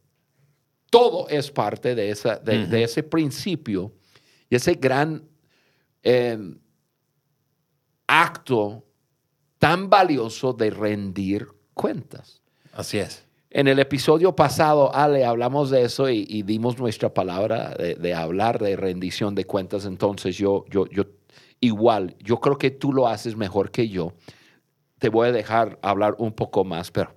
todo 0.90 1.28
es 1.28 1.52
parte 1.52 1.94
de, 1.94 2.10
esa, 2.10 2.38
de, 2.38 2.66
de 2.68 2.84
ese 2.84 3.04
principio 3.04 3.92
y 4.50 4.56
ese 4.56 4.76
gran 4.76 5.28
eh, 6.04 6.38
acto 8.08 8.87
tan 9.60 9.90
valioso 9.90 10.54
de 10.54 10.70
rendir 10.70 11.48
cuentas. 11.74 12.42
Así 12.74 13.00
es. 13.00 13.26
En 13.50 13.68
el 13.68 13.80
episodio 13.80 14.36
pasado, 14.36 14.94
Ale, 14.94 15.26
hablamos 15.26 15.70
de 15.70 15.84
eso 15.84 16.10
y, 16.10 16.26
y 16.30 16.44
dimos 16.44 16.78
nuestra 16.78 17.14
palabra 17.14 17.76
de, 17.76 17.96
de, 17.96 18.14
hablar 18.14 18.60
de 18.60 18.76
rendición 18.76 19.36
de 19.36 19.46
cuentas. 19.46 19.86
Entonces, 19.86 20.38
yo, 20.38 20.66
yo, 20.70 20.86
yo, 20.88 21.06
igual, 21.60 22.16
yo 22.20 22.40
creo 22.40 22.58
que 22.58 22.72
tú 22.72 22.94
lo 22.94 23.08
haces 23.08 23.36
mejor 23.36 23.72
que 23.72 23.88
yo. 23.88 24.14
Te 25.00 25.10
voy 25.10 25.30
a 25.30 25.32
dejar 25.32 25.80
hablar 25.82 26.16
un 26.18 26.34
poco 26.34 26.66
más, 26.66 26.92
pero, 26.92 27.16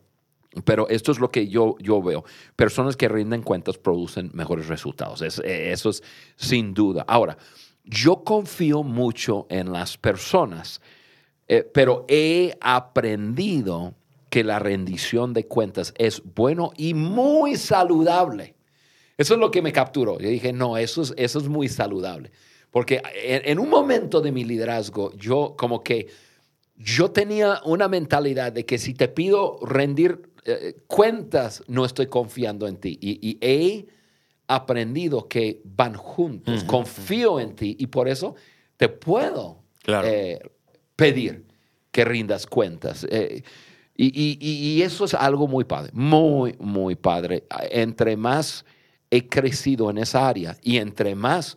pero 0.65 0.89
esto 0.89 1.13
es 1.13 1.19
lo 1.19 1.31
que 1.31 1.49
yo, 1.49 1.77
yo 1.81 2.01
veo. 2.03 2.25
Personas 2.57 2.97
que 2.97 3.09
rinden 3.09 3.43
cuentas 3.43 3.77
producen 3.77 4.31
mejores 4.33 4.69
resultados. 4.69 5.23
Es, 5.23 5.41
eso 5.41 5.91
es 5.91 6.03
sin 6.37 6.75
duda. 6.75 7.05
Ahora, 7.09 7.37
yo 7.85 8.23
confío 8.23 8.83
mucho 8.83 9.47
en 9.51 9.73
las 9.73 9.99
personas, 9.99 10.81
eh, 11.53 11.69
pero 11.75 12.05
he 12.09 12.57
aprendido 12.61 13.97
que 14.29 14.45
la 14.45 14.61
rendición 14.61 15.33
de 15.33 15.49
cuentas 15.49 15.93
es 15.99 16.23
bueno 16.37 16.71
y 16.77 16.95
muy 16.95 17.57
saludable. 17.57 18.55
Eso 19.19 19.35
es 19.35 19.41
lo 19.41 19.51
que 19.51 19.61
me 19.61 19.73
capturó. 19.73 20.21
Yo 20.21 20.29
dije, 20.29 20.53
no, 20.53 20.77
eso 20.79 21.03
es, 21.03 21.13
eso 21.17 21.41
es 21.41 21.49
muy 21.49 21.69
saludable. 21.69 22.31
Porque 22.71 23.03
en, 23.25 23.43
en 23.45 23.59
un 23.59 23.69
momento 23.69 24.21
de 24.21 24.31
mi 24.31 24.45
liderazgo, 24.45 25.13
yo 25.17 25.57
como 25.59 25.83
que, 25.83 26.07
yo 26.77 27.11
tenía 27.11 27.61
una 27.65 27.89
mentalidad 27.89 28.53
de 28.53 28.65
que 28.65 28.79
si 28.79 28.95
te 28.95 29.09
pido 29.09 29.59
rendir 29.63 30.23
eh, 30.45 30.77
cuentas, 30.87 31.65
no 31.67 31.85
estoy 31.85 32.07
confiando 32.07 32.69
en 32.69 32.77
ti. 32.77 32.97
Y, 33.01 33.19
y 33.29 33.39
he 33.41 33.89
aprendido 34.47 35.27
que 35.27 35.61
van 35.65 35.95
juntos. 35.95 36.63
Uh 36.63 36.65
-huh. 36.65 36.67
Confío 36.67 37.41
en 37.41 37.57
ti 37.57 37.77
y 37.77 37.89
por 37.89 38.07
eso 38.07 38.37
te 38.77 38.89
puedo 38.89 39.65
claro. 39.83 40.07
eh, 40.07 40.39
pedir 41.01 41.47
que 41.91 42.05
rindas 42.05 42.47
cuentas. 42.47 43.07
Eh, 43.11 43.43
y, 43.97 44.81
eso 44.83 45.05
es 45.05 45.15
algo 45.15 45.47
muy 45.47 45.65
padre, 45.65 45.91
muy, 45.95 46.55
muy 46.59 46.95
padre. 46.95 47.45
Entre 47.71 48.17
más 48.17 48.65
he 49.11 49.29
crecido 49.29 49.91
en 49.91 49.99
esa 49.99 50.29
área 50.29 50.57
y 50.63 50.77
entre 50.79 51.15
más 51.15 51.57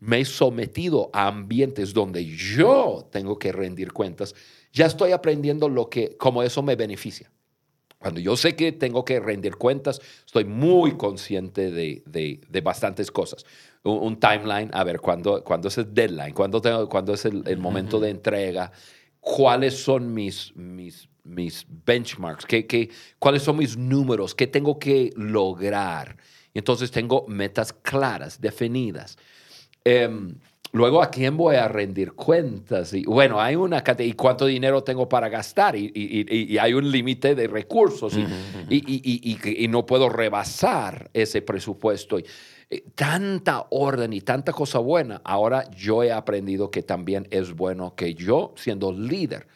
me 0.00 0.20
he 0.20 0.24
sometido 0.24 1.10
a 1.12 1.28
ambientes 1.28 1.92
donde 1.92 2.24
yo 2.24 3.08
tengo 3.10 3.38
que 3.38 3.52
rendir 3.52 3.92
cuentas, 3.92 4.34
ya 4.72 4.86
estoy 4.86 5.12
aprendiendo 5.12 5.68
lo 5.68 5.88
que, 5.88 6.16
como 6.16 6.42
eso 6.42 6.62
me 6.62 6.76
beneficia. 6.76 7.30
Cuando 7.98 8.20
yo 8.20 8.36
sé 8.36 8.54
que 8.54 8.70
tengo 8.70 9.04
que 9.04 9.18
rendir 9.18 9.56
cuentas, 9.56 10.00
estoy 10.24 10.44
muy 10.44 10.96
consciente 10.96 11.70
de, 11.72 12.02
de, 12.06 12.40
de 12.48 12.60
bastantes 12.60 13.10
cosas. 13.10 13.44
Un, 13.82 13.98
un, 13.98 14.20
timeline, 14.20 14.70
a 14.72 14.84
ver, 14.84 15.00
cuándo, 15.00 15.42
cuándo 15.42 15.68
es 15.68 15.78
el 15.78 15.92
deadline, 15.92 16.32
cuándo, 16.32 16.60
tengo, 16.60 16.88
cuándo 16.88 17.14
es 17.14 17.24
el, 17.24 17.42
el 17.46 17.58
momento 17.58 17.96
uh 17.96 18.00
-huh. 18.00 18.04
de 18.04 18.10
entrega, 18.10 18.72
cuáles 19.20 19.76
son 19.76 20.14
mis, 20.14 20.54
mis, 20.54 21.08
mis 21.24 21.66
benchmarks, 21.84 22.46
¿Qué, 22.46 22.66
qué, 22.66 22.90
cuáles 23.18 23.42
son 23.42 23.56
mis 23.56 23.76
números, 23.76 24.34
qué 24.34 24.46
tengo 24.46 24.78
que 24.78 25.12
lograr. 25.16 26.16
Entonces 26.54 26.90
tengo 26.90 27.26
metas 27.28 27.72
claras, 27.72 28.40
definidas. 28.40 29.18
Um, 29.84 30.34
luego, 30.72 31.02
¿a 31.02 31.10
quién 31.10 31.36
voy 31.36 31.56
a 31.56 31.68
rendir 31.68 32.12
cuentas? 32.12 32.92
Y 32.92 33.04
bueno, 33.04 33.40
hay 33.40 33.56
una 33.56 33.82
cantidad, 33.82 34.08
¿y 34.08 34.12
cuánto 34.12 34.46
dinero 34.46 34.82
tengo 34.82 35.08
para 35.08 35.28
gastar? 35.28 35.76
Y, 35.76 35.90
y, 35.94 36.52
y 36.52 36.58
hay 36.58 36.74
un 36.74 36.90
límite 36.90 37.34
de 37.34 37.46
recursos 37.46 38.14
uh 38.16 38.20
-huh. 38.20 38.66
y, 38.70 39.64
y, 39.64 39.68
no 39.68 39.86
puedo 39.86 40.08
rebasar 40.08 41.10
ese 41.12 41.42
presupuesto. 41.42 42.18
Eh, 42.70 42.84
tanta 42.94 43.66
orden 43.70 44.12
y 44.12 44.20
tanta 44.20 44.52
cosa 44.52 44.78
buena. 44.78 45.22
Ahora 45.24 45.70
yo 45.70 46.02
he 46.02 46.12
aprendido 46.12 46.70
que 46.70 46.82
también 46.82 47.26
es 47.30 47.54
bueno 47.54 47.94
que 47.94 48.14
yo, 48.14 48.52
siendo 48.56 48.92
líder, 48.92 49.46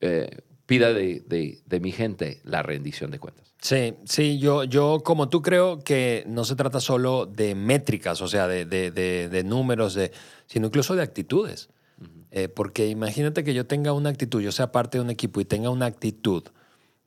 eh, 0.00 0.30
pida 0.70 0.92
de, 0.92 1.20
de, 1.26 1.58
de, 1.66 1.80
mi 1.80 1.90
gente 1.90 2.40
la 2.44 2.62
rendición 2.62 3.10
de 3.10 3.18
cuentas. 3.18 3.52
Sí, 3.60 3.94
sí, 4.04 4.38
yo, 4.38 4.62
yo 4.62 5.00
como 5.04 5.28
tú 5.28 5.42
creo 5.42 5.80
que 5.80 6.22
no 6.28 6.44
se 6.44 6.54
trata 6.54 6.78
solo 6.78 7.26
de 7.26 7.56
métricas, 7.56 8.22
o 8.22 8.28
sea, 8.28 8.46
de, 8.46 8.64
de, 8.64 9.42
números, 9.44 9.94
de, 9.94 10.12
sino 10.46 10.68
incluso 10.68 10.94
de 10.94 11.02
actitudes. 11.02 11.70
Uh 12.00 12.04
-huh. 12.04 12.08
eh, 12.30 12.48
porque 12.48 12.86
imagínate 12.86 13.42
que 13.42 13.52
yo 13.52 13.66
tenga 13.66 13.92
una 13.92 14.10
actitud, 14.10 14.40
yo 14.40 14.52
sea 14.52 14.70
parte 14.70 14.98
de 14.98 15.02
un 15.02 15.10
equipo 15.10 15.40
y 15.40 15.44
tenga 15.44 15.70
una 15.70 15.86
actitud, 15.86 16.44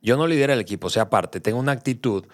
yo 0.02 0.18
no 0.18 0.26
lidero 0.26 0.52
el 0.52 0.60
equipo, 0.60 0.90
sea 0.90 1.08
parte, 1.08 1.40
tenga 1.40 1.58
una 1.58 1.72
actitud 1.72 2.26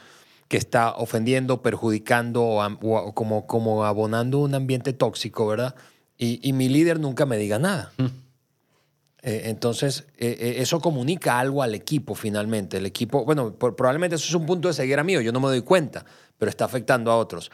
que 0.49 0.57
está 0.57 0.91
ofendiendo, 0.97 1.63
perjudicando 1.63 2.43
o, 2.43 2.65
o 2.65 3.15
como, 3.15 3.47
como 3.47 3.85
abonando 3.85 4.39
un 4.41 4.57
ambiente 4.57 4.93
tóxico, 4.93 5.47
¿verdad? 5.47 5.77
Y, 6.19 6.41
y 6.43 6.53
mi 6.55 6.69
líder 6.69 6.99
nunca 6.99 7.25
me 7.25 7.39
diga 7.39 7.61
nada. 7.61 7.93
Eh, 9.23 9.43
entonces, 9.45 10.07
eh, 10.17 10.57
eso 10.59 10.81
comunica 10.81 11.39
algo 11.39 11.63
al 11.63 11.75
equipo 11.75 12.15
finalmente. 12.15 12.79
El 12.79 12.87
equipo, 12.87 13.25
bueno, 13.25 13.53
por, 13.53 13.77
probablemente 13.77 14.17
eso 14.17 14.27
es 14.27 14.35
un 14.35 14.47
punto 14.47 14.69
de 14.69 14.75
ceguera 14.75 15.05
mío, 15.05 15.21
yo 15.21 15.33
no 15.33 15.41
me 15.41 15.49
doy 15.49 15.63
cuenta, 15.63 16.05
pero 16.39 16.49
está 16.49 16.65
afectando 16.65 17.11
a 17.11 17.17
otros. 17.17 17.51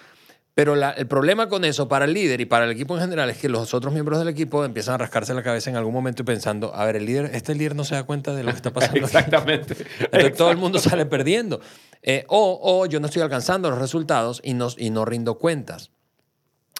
Pero 0.56 0.74
la, 0.74 0.92
el 0.92 1.06
problema 1.06 1.50
con 1.50 1.66
eso 1.66 1.86
para 1.86 2.06
el 2.06 2.14
líder 2.14 2.40
y 2.40 2.46
para 2.46 2.64
el 2.64 2.70
equipo 2.70 2.94
en 2.94 3.02
general 3.02 3.28
es 3.28 3.36
que 3.36 3.50
los 3.50 3.74
otros 3.74 3.92
miembros 3.92 4.18
del 4.18 4.28
equipo 4.28 4.64
empiezan 4.64 4.94
a 4.94 4.96
rascarse 4.96 5.34
la 5.34 5.42
cabeza 5.42 5.68
en 5.68 5.76
algún 5.76 5.92
momento 5.92 6.22
y 6.22 6.24
pensando, 6.24 6.74
a 6.74 6.86
ver, 6.86 6.96
el 6.96 7.04
líder, 7.04 7.30
este 7.34 7.54
líder 7.54 7.76
no 7.76 7.84
se 7.84 7.94
da 7.94 8.04
cuenta 8.04 8.34
de 8.34 8.42
lo 8.42 8.52
que 8.52 8.56
está 8.56 8.70
pasando. 8.72 9.00
Exactamente. 9.00 9.76
Entonces 10.00 10.34
todo 10.34 10.50
el 10.50 10.56
mundo 10.56 10.78
sale 10.78 11.04
perdiendo. 11.04 11.60
Eh, 12.00 12.24
o, 12.28 12.58
o, 12.62 12.86
yo 12.86 13.00
no 13.00 13.06
estoy 13.06 13.20
alcanzando 13.20 13.68
los 13.68 13.78
resultados 13.78 14.40
y 14.42 14.54
no, 14.54 14.68
y 14.78 14.88
no 14.88 15.04
rindo 15.04 15.36
cuentas. 15.36 15.90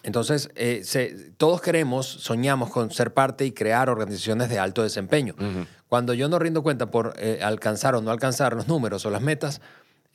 Entonces, 0.07 0.49
eh, 0.55 0.83
se, 0.85 1.31
todos 1.35 1.59
queremos, 1.59 2.07
soñamos 2.07 2.69
con 2.69 2.91
ser 2.91 3.13
parte 3.13 3.45
y 3.45 3.51
crear 3.51 3.89
organizaciones 3.89 4.47
de 4.47 4.57
alto 4.57 4.81
desempeño. 4.81 5.35
Uh 5.37 5.43
-huh. 5.43 5.67
Cuando 5.89 6.13
yo 6.13 6.29
no 6.29 6.39
rindo 6.39 6.63
cuenta 6.63 6.89
por 6.89 7.13
eh, 7.17 7.41
alcanzar 7.43 7.93
o 7.93 8.01
no 8.01 8.09
alcanzar 8.09 8.55
los 8.55 8.69
números 8.69 9.05
o 9.05 9.09
las 9.09 9.21
metas, 9.21 9.59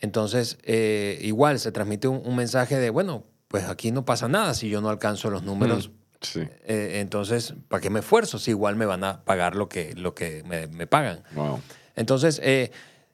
entonces 0.00 0.57
eh, 0.62 1.18
igual 1.20 1.59
se 1.59 1.72
transmite 1.72 2.09
un, 2.09 2.22
un, 2.24 2.35
mensaje 2.37 2.78
de, 2.78 2.88
bueno, 2.88 3.24
pues 3.48 3.64
aquí 3.64 3.90
no 3.90 4.07
pasa 4.07 4.28
nada 4.28 4.55
si 4.55 4.70
yo 4.70 4.81
no 4.81 4.88
alcanzo 4.88 5.28
los 5.28 5.42
números. 5.42 5.90
Mm, 5.90 5.92
sí. 6.22 6.40
Eh, 6.64 7.00
entonces, 7.00 7.52
¿para 7.68 7.83
qué 7.83 7.90
me 7.90 8.00
esfuerzo 8.00 8.38
si 8.38 8.52
igual 8.52 8.76
me 8.76 8.87
van 8.87 9.05
a 9.05 9.22
pagar 9.26 9.57
lo 9.57 9.68
que, 9.68 9.92
lo 9.94 10.14
que 10.14 10.42
me, 10.44 10.68
me 10.68 10.87
pagan? 10.87 11.22
Wow. 11.35 11.61
Entonces, 11.96 12.40
eh, 12.42 12.72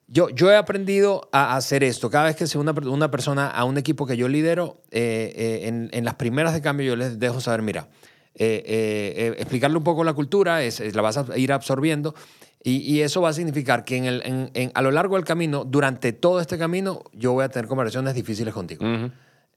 yo, 0.09 0.31
yo 0.31 0.51
he 0.51 0.57
aprendido 0.57 1.29
a 1.33 1.55
hacer 1.57 1.85
esto. 1.85 2.11
Cada 2.11 2.25
vez 2.25 2.37
que 2.37 2.47
sea 2.47 2.61
una, 2.61 2.73
una 2.73 3.11
persona 3.11 3.47
a 3.47 3.64
un 3.64 3.77
equipo 3.79 4.07
que 4.07 4.16
yo 4.16 4.27
lidero, 4.27 4.83
eh, 4.90 5.33
eh, 5.37 5.68
en, 5.68 5.90
en, 5.92 6.05
las 6.05 6.14
primeras 6.14 6.55
de 6.55 6.62
cambio 6.62 6.87
yo 6.87 6.97
les 6.97 7.18
dejo 7.18 7.40
saber, 7.40 7.62
mira, 7.62 7.88
eh, 8.35 9.14
eh, 9.16 9.35
explicarle 9.38 9.77
un 9.77 9.85
poco 9.85 10.05
la 10.05 10.14
cultura, 10.14 10.62
es, 10.62 10.81
la 10.94 11.03
vas 11.03 11.18
a 11.18 11.37
ir 11.37 11.53
absorbiendo 11.53 12.14
y, 12.62 12.79
y 12.79 13.03
eso 13.03 13.21
va 13.21 13.31
a 13.31 13.33
significar 13.33 13.85
que 13.85 13.97
en 13.97 14.05
el, 14.05 14.51
en, 14.55 14.71
a 14.75 14.83
lo 14.83 14.90
largo 14.92 15.16
del 15.16 15.25
camino, 15.25 15.64
durante 15.64 16.12
todo 16.12 16.40
este 16.40 16.57
camino, 16.57 17.03
yo 17.12 17.33
voy 17.33 17.44
a 17.44 17.49
tener 17.49 17.68
conversaciones 17.68 18.14
difíciles 18.14 18.55
contigo. 18.55 18.87
Uh. 18.87 19.11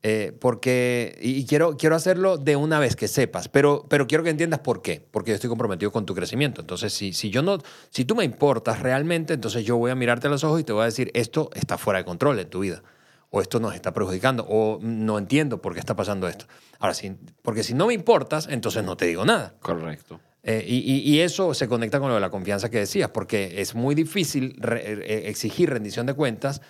Eh, 0.03 0.35
porque, 0.39 1.15
y 1.21 1.45
quiero, 1.45 1.77
quiero 1.77 1.95
hacerlo 1.95 2.37
de 2.37 2.55
una 2.55 2.79
vez 2.79 2.95
que 2.95 3.07
sepas, 3.07 3.49
pero, 3.49 3.85
pero 3.87 4.07
quiero 4.07 4.23
que 4.23 4.31
entiendas 4.31 4.61
por 4.61 4.81
qué, 4.81 5.05
porque 5.11 5.29
yo 5.29 5.35
estoy 5.35 5.49
comprometido 5.49 5.91
con 5.91 6.07
tu 6.07 6.15
crecimiento. 6.15 6.61
Entonces, 6.61 6.91
si, 6.91 7.13
si, 7.13 7.29
yo 7.29 7.43
no, 7.43 7.59
si 7.91 8.03
tú 8.03 8.15
me 8.15 8.23
importas 8.23 8.79
realmente, 8.79 9.35
entonces 9.35 9.63
yo 9.63 9.77
voy 9.77 9.91
a 9.91 9.95
mirarte 9.95 10.25
a 10.25 10.31
los 10.31 10.43
ojos 10.43 10.59
y 10.59 10.63
te 10.63 10.73
voy 10.73 10.81
a 10.81 10.85
decir, 10.85 11.11
esto 11.13 11.51
está 11.53 11.77
fuera 11.77 11.99
de 11.99 12.05
control 12.05 12.39
en 12.39 12.49
tu 12.49 12.61
vida, 12.61 12.81
o 13.29 13.41
esto 13.41 13.59
nos 13.59 13.75
está 13.75 13.93
perjudicando, 13.93 14.43
o 14.49 14.79
no 14.81 15.19
entiendo 15.19 15.61
por 15.61 15.75
qué 15.75 15.79
está 15.79 15.95
pasando 15.95 16.27
esto. 16.27 16.45
Ahora, 16.79 16.95
si, 16.95 17.15
porque 17.43 17.61
si 17.61 17.75
no 17.75 17.85
me 17.85 17.93
importas, 17.93 18.47
entonces 18.49 18.83
no 18.83 18.97
te 18.97 19.05
digo 19.05 19.23
nada. 19.23 19.53
Correcto. 19.59 20.19
Eh, 20.43 20.65
y, 20.67 20.79
y, 21.07 21.19
eso 21.19 21.53
se 21.53 21.67
conecta 21.67 21.99
con 21.99 22.09
lo 22.09 22.15
de 22.15 22.21
la 22.21 22.31
confianza 22.31 22.71
que 22.71 22.79
decías, 22.79 23.11
porque 23.11 23.61
es 23.61 23.75
muy 23.75 23.93
difícil 23.93 24.55
re, 24.57 24.81
eh, 24.83 25.29
exigir 25.29 25.69
rendición 25.69 26.07
de 26.07 26.15
cuentas 26.15 26.63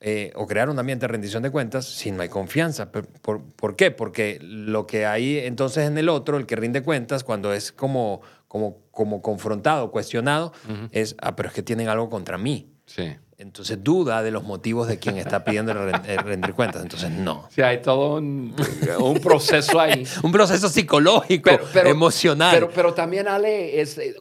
eh, 0.00 0.30
o 0.34 0.46
crear 0.46 0.68
un 0.68 0.78
ambiente 0.78 1.04
de 1.04 1.08
rendición 1.08 1.42
de 1.42 1.50
cuentas 1.50 1.86
si 1.86 2.10
no 2.12 2.22
hay 2.22 2.28
confianza. 2.28 2.92
¿Por, 2.92 3.06
por, 3.06 3.42
por 3.42 3.76
qué? 3.76 3.90
Porque 3.90 4.38
lo 4.42 4.86
que 4.86 5.06
hay 5.06 5.38
entonces 5.38 5.86
en 5.86 5.96
el 5.96 6.08
otro, 6.08 6.36
el 6.36 6.46
que 6.46 6.56
rinde 6.56 6.82
cuentas, 6.82 7.24
cuando 7.24 7.52
es 7.54 7.72
como, 7.72 8.20
como, 8.46 8.78
como 8.90 9.22
confrontado, 9.22 9.90
cuestionado, 9.90 10.52
uh 10.68 10.72
-huh. 10.72 10.88
es, 10.92 11.16
ah, 11.22 11.34
pero 11.34 11.48
es 11.48 11.54
que 11.54 11.62
tienen 11.62 11.88
algo 11.88 12.10
contra 12.10 12.36
mí. 12.36 12.70
Sí. 12.84 13.16
Entonces 13.38 13.82
duda 13.82 14.22
de 14.22 14.30
los 14.30 14.44
motivos 14.44 14.88
de 14.88 14.98
quien 14.98 15.18
está 15.18 15.44
pidiendo 15.44 15.74
rendir 15.74 16.54
cuentas. 16.54 16.82
Entonces 16.82 17.10
no. 17.10 17.48
Sí, 17.50 17.60
hay 17.60 17.82
todo 17.82 18.16
un, 18.16 18.54
un 18.98 19.20
proceso 19.20 19.78
ahí. 19.78 20.06
un 20.22 20.32
proceso 20.32 20.70
psicológico, 20.70 21.50
pero, 21.50 21.64
pero, 21.72 21.88
emocional. 21.90 22.54
Pero, 22.54 22.70
pero 22.70 22.94
también, 22.94 23.28
Ale, 23.28 23.80
es 23.80 23.98
eh, 23.98 24.14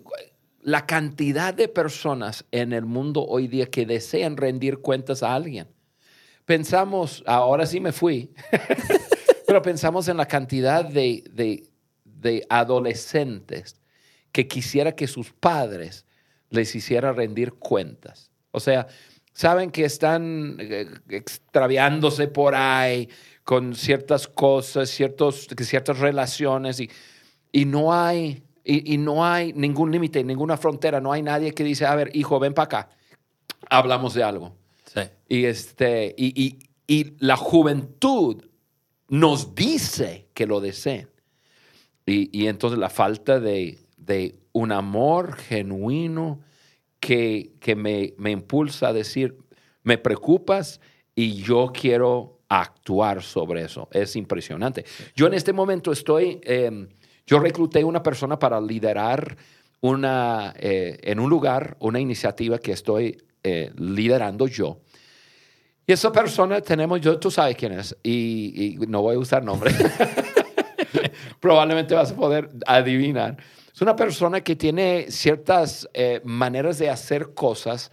la 0.66 0.88
cantidad 0.88 1.54
de 1.54 1.68
personas 1.68 2.44
en 2.52 2.74
el 2.74 2.86
mundo 2.86 3.24
hoy 3.24 3.48
día 3.48 3.68
que 3.68 3.86
desean 3.86 4.36
rendir 4.36 4.80
cuentas 4.80 5.22
a 5.22 5.36
alguien. 5.36 5.68
Pensamos, 6.44 7.24
ahora 7.28 7.68
sí 7.68 7.80
me 7.80 7.92
fui, 7.92 8.34
pero 9.48 9.62
pensamos 9.62 10.08
en 10.08 10.18
la 10.18 10.28
cantidad 10.28 10.84
de, 10.84 11.24
de, 12.04 12.48
adolescentes 12.50 13.80
que 14.32 14.48
quisiera 14.48 14.96
que 14.96 15.06
sus 15.06 15.32
padres 15.34 16.08
les 16.50 16.74
hiciera 16.76 17.14
rendir 17.14 17.54
cuentas. 17.54 18.32
O 18.50 18.60
sea, 18.60 18.88
saben 19.34 19.70
que 19.70 19.86
están 19.86 20.58
eh, 20.60 20.88
extraviándose 21.10 22.28
por 22.28 22.56
ahí 22.56 23.08
con 23.44 23.76
ciertas 23.76 24.28
cosas, 24.28 24.90
ciertos, 24.90 25.48
ciertas 25.60 26.00
relaciones 26.00 26.80
y, 26.80 26.90
y 27.52 27.66
no 27.66 27.94
hay 27.94 28.42
y, 28.66 28.98
no 28.98 29.24
hay 29.24 29.54
ningún 29.54 29.92
límite, 29.92 30.24
ninguna 30.24 30.58
frontera, 30.58 31.00
no 31.00 31.12
hay 31.12 31.22
nadie 31.22 31.54
que 31.54 31.64
dice, 31.64 31.86
a 31.86 31.94
ver, 31.94 32.10
hijo, 32.16 32.40
ven 32.40 32.56
para 32.56 32.66
acá, 32.66 32.90
hablamos 33.70 34.16
de 34.16 34.24
algo. 34.24 34.56
Sí. 34.86 35.02
Y, 35.30 35.46
este, 35.46 36.16
y, 36.18 36.58
y, 36.88 37.14
la 37.20 37.38
juventud 37.38 38.44
nos 39.08 39.54
dice 39.54 40.30
que 40.34 40.48
lo 40.48 40.62
deseen. 40.62 41.10
Y, 42.08 42.48
entonces 42.48 42.80
la 42.80 42.90
falta 42.90 43.40
de, 43.40 43.80
de 43.98 44.36
un 44.52 44.72
amor 44.72 45.36
genuino 45.36 46.42
que, 47.00 47.54
que 47.60 47.76
me, 47.76 48.14
me, 48.18 48.32
impulsa 48.32 48.90
a 48.90 48.94
decir, 48.94 49.38
me 49.84 49.98
preocupas 49.98 50.82
y 51.14 51.34
yo 51.34 51.72
quiero 51.74 52.40
actuar 52.50 53.22
sobre 53.22 53.64
eso. 53.64 53.88
Es 53.92 54.16
impresionante. 54.16 54.86
Yo 55.16 55.28
en 55.28 55.36
este 55.36 55.54
momento 55.54 55.92
estoy... 55.92 56.40
Em, 56.44 56.88
yo 57.26 57.40
recluté 57.40 57.84
una 57.84 58.04
persona 58.04 58.38
para 58.38 58.62
liderar 58.62 59.36
una, 59.82 60.54
eh, 60.58 61.00
en 61.04 61.20
un 61.20 61.30
lugar, 61.30 61.78
una 61.80 62.00
iniciativa 62.00 62.58
que 62.58 62.72
estoy 62.72 63.22
eh, 63.44 63.72
liderando 63.78 64.48
yo. 64.48 64.80
Y 65.88 65.94
esa 65.94 66.12
persona 66.12 66.62
tenemos, 66.62 67.02
yo, 67.02 67.20
tú 67.20 67.30
sabes 67.30 67.56
quién 67.56 67.74
es, 67.74 67.96
y, 68.04 68.78
no 68.88 69.02
voy 69.02 69.16
a 69.16 69.20
usar 69.20 69.44
nombre. 69.44 69.72
Probablemente 71.40 71.94
vas 71.94 72.12
a 72.12 72.16
poder 72.16 72.50
adivinar. 72.66 73.38
Es 73.72 73.82
una 73.82 73.96
persona 73.96 74.42
que 74.42 74.56
tiene 74.56 75.08
ciertas 75.10 75.88
eh, 75.94 76.22
maneras 76.24 76.80
de 76.80 76.90
hacer 76.90 77.34
cosas 77.34 77.92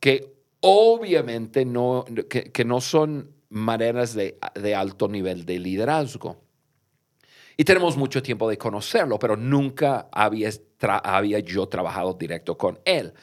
que 0.00 0.32
obviamente 0.60 1.64
no, 1.64 2.04
que, 2.28 2.64
no 2.64 2.80
son 2.80 3.32
maneras 3.50 4.14
de, 4.14 4.38
de 4.54 4.74
alto 4.74 5.08
nivel 5.08 5.44
de 5.44 5.58
liderazgo. 5.58 6.45
Y 7.56 7.64
tenemos 7.64 7.96
mucho 7.96 8.22
tiempo 8.22 8.48
de 8.48 8.58
conocerlo, 8.58 9.18
pero 9.18 9.36
nunca 9.36 10.08
había, 10.12 10.50
había 11.02 11.38
yo 11.38 11.66
trabajado 11.66 12.12
directo 12.12 12.58
con 12.58 12.78
él. 12.84 13.14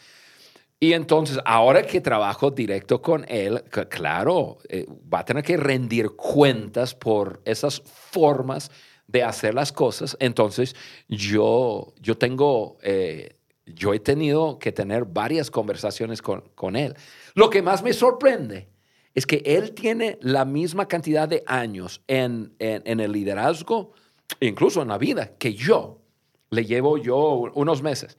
Y 0.80 0.92
entonces, 0.94 1.40
ahora 1.46 1.84
que 1.84 2.02
trabajo 2.02 2.52
directo 2.52 3.02
con 3.02 3.26
él, 3.30 3.64
claro, 3.90 4.58
eh, 4.68 4.86
va 5.14 5.20
a 5.20 5.26
tener 5.26 5.44
que 5.44 5.56
rendir 5.56 6.10
cuentas 6.10 6.94
por 6.94 7.42
esas 7.46 7.82
formas 7.86 8.70
de 9.08 9.24
hacer 9.24 9.54
las 9.54 9.72
cosas. 9.72 10.18
Entonces, 10.20 10.76
yo, 11.08 11.94
yo 12.02 12.18
tengo, 12.18 12.80
eh, 12.82 13.38
yo 13.66 13.94
he 13.94 14.00
tenido 14.00 14.60
que 14.60 14.74
tener 14.74 15.06
varias 15.06 15.50
conversaciones 15.50 16.22
con, 16.22 16.42
con 16.56 16.76
él. 16.76 16.96
Lo 17.34 17.50
que 17.50 17.62
más 17.62 17.82
me 17.82 17.94
sorprende 17.94 18.68
es 19.14 19.26
que 19.26 19.42
él 19.46 19.74
tiene 19.74 20.18
la 20.22 20.44
misma 20.44 20.88
cantidad 20.88 21.30
de 21.30 21.44
años 21.46 22.02
en, 22.08 22.56
en, 22.60 22.82
en 22.86 23.00
el 23.00 23.12
liderazgo 23.12 23.94
incluso 24.40 24.82
en 24.82 24.90
la 24.90 24.98
vida, 24.98 25.32
que 25.38 25.54
yo 25.54 26.02
le 26.50 26.66
llevo 26.66 26.98
yo 26.98 27.52
unos 27.54 27.82
meses. 27.82 28.18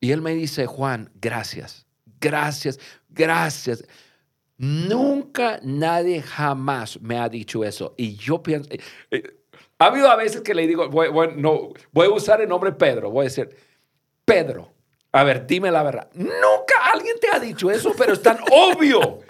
Y 0.00 0.12
él 0.12 0.22
me 0.22 0.34
dice, 0.34 0.66
Juan, 0.66 1.10
gracias, 1.14 1.86
gracias, 2.20 2.78
gracias. 3.08 3.84
Nunca 4.56 5.60
nadie 5.62 6.22
jamás 6.22 7.00
me 7.00 7.18
ha 7.18 7.28
dicho 7.28 7.64
eso. 7.64 7.94
Y 7.96 8.16
yo 8.16 8.42
pienso, 8.42 8.68
eh, 8.72 8.80
eh, 9.10 9.38
ha 9.78 9.86
habido 9.86 10.10
a 10.10 10.16
veces 10.16 10.40
que 10.40 10.54
le 10.54 10.66
digo, 10.66 10.88
voy, 10.88 11.10
no, 11.36 11.72
voy 11.92 12.06
a 12.06 12.10
usar 12.10 12.40
el 12.40 12.48
nombre 12.48 12.72
Pedro, 12.72 13.10
voy 13.10 13.22
a 13.22 13.28
decir, 13.28 13.54
Pedro, 14.24 14.72
a 15.12 15.24
ver, 15.24 15.46
dime 15.46 15.70
la 15.70 15.82
verdad. 15.82 16.10
Nunca 16.14 16.92
alguien 16.92 17.16
te 17.20 17.28
ha 17.32 17.38
dicho 17.38 17.70
eso, 17.70 17.92
pero 17.96 18.12
es 18.12 18.22
tan 18.22 18.38
obvio. 18.50 19.20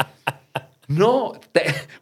No, 0.88 1.38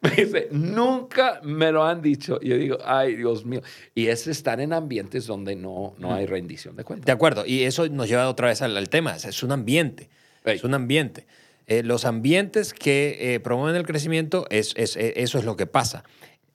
me 0.00 0.10
dice, 0.10 0.48
nunca 0.50 1.40
me 1.42 1.72
lo 1.72 1.84
han 1.84 2.02
dicho. 2.02 2.38
Y 2.40 2.48
yo 2.48 2.56
digo, 2.56 2.78
ay, 2.84 3.16
Dios 3.16 3.44
mío. 3.44 3.62
Y 3.94 4.08
es 4.08 4.26
estar 4.26 4.60
en 4.60 4.72
ambientes 4.72 5.26
donde 5.26 5.56
no, 5.56 5.94
no 5.98 6.14
hay 6.14 6.26
rendición 6.26 6.76
de 6.76 6.84
cuentas. 6.84 7.06
De 7.06 7.12
acuerdo. 7.12 7.44
Y 7.46 7.62
eso 7.62 7.88
nos 7.88 8.08
lleva 8.08 8.28
otra 8.28 8.48
vez 8.48 8.62
al, 8.62 8.88
tema. 8.88 9.16
Es 9.16 9.42
un 9.42 9.52
ambiente. 9.52 10.08
Es 10.44 10.64
un 10.64 10.74
ambiente. 10.74 11.26
Eh, 11.66 11.82
los 11.82 12.04
ambientes 12.04 12.72
que 12.72 13.34
eh, 13.34 13.40
promueven 13.40 13.76
el 13.76 13.86
crecimiento, 13.86 14.46
es, 14.50 14.72
es, 14.76 14.96
eh, 14.96 15.14
eso 15.16 15.38
es 15.38 15.44
lo 15.44 15.56
que 15.56 15.66
pasa. 15.66 16.04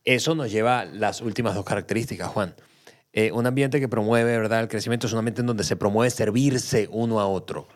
Eso 0.06 0.36
nos 0.36 0.52
lleva 0.52 0.82
a 0.82 0.86
las 0.86 1.22
últimas 1.22 1.56
dos 1.56 1.66
características, 1.66 2.30
Juan. 2.30 2.56
Eh, 3.14 3.34
un 3.34 3.46
ambiente 3.46 3.82
que 3.82 3.90
promueve 3.90 4.38
¿verdad? 4.38 4.62
el 4.62 4.70
crecimiento 4.70 5.06
es 5.06 5.12
un 5.12 5.20
ambiente 5.20 5.42
en 5.42 5.48
donde 5.48 5.66
se 5.66 5.76
promueve 5.76 6.10
servirse 6.10 6.88
uno 6.92 7.20
a 7.20 7.28
otro. 7.28 7.68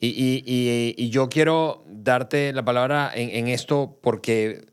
Y, 0.00 1.10
yo 1.10 1.28
quiero 1.28 1.84
darte 1.86 2.54
la 2.54 2.64
palabra 2.64 3.10
en, 3.14 3.48
esto 3.48 3.98
porque, 4.00 4.66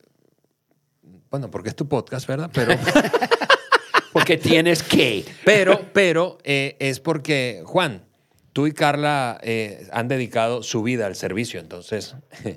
bueno, 1.36 1.52
porque 1.52 1.67
es 1.67 1.76
tu 1.76 1.88
podcast, 1.88 2.28
¿verdad? 2.28 2.50
Pero... 2.54 2.74
porque 4.13 4.38
tienes 4.38 4.82
que. 4.82 5.26
Pero, 5.43 5.91
pero 5.91 6.38
eh, 6.45 6.78
es 6.80 7.02
porque, 7.02 7.62
Juan, 7.65 8.06
tú 8.54 8.67
y 8.67 8.71
Carla 8.71 9.38
eh, 9.43 9.86
han 9.91 10.08
dedicado 10.08 10.63
su 10.63 10.82
vida 10.82 11.08
al 11.08 11.15
servicio, 11.15 11.60
entonces 11.60 12.15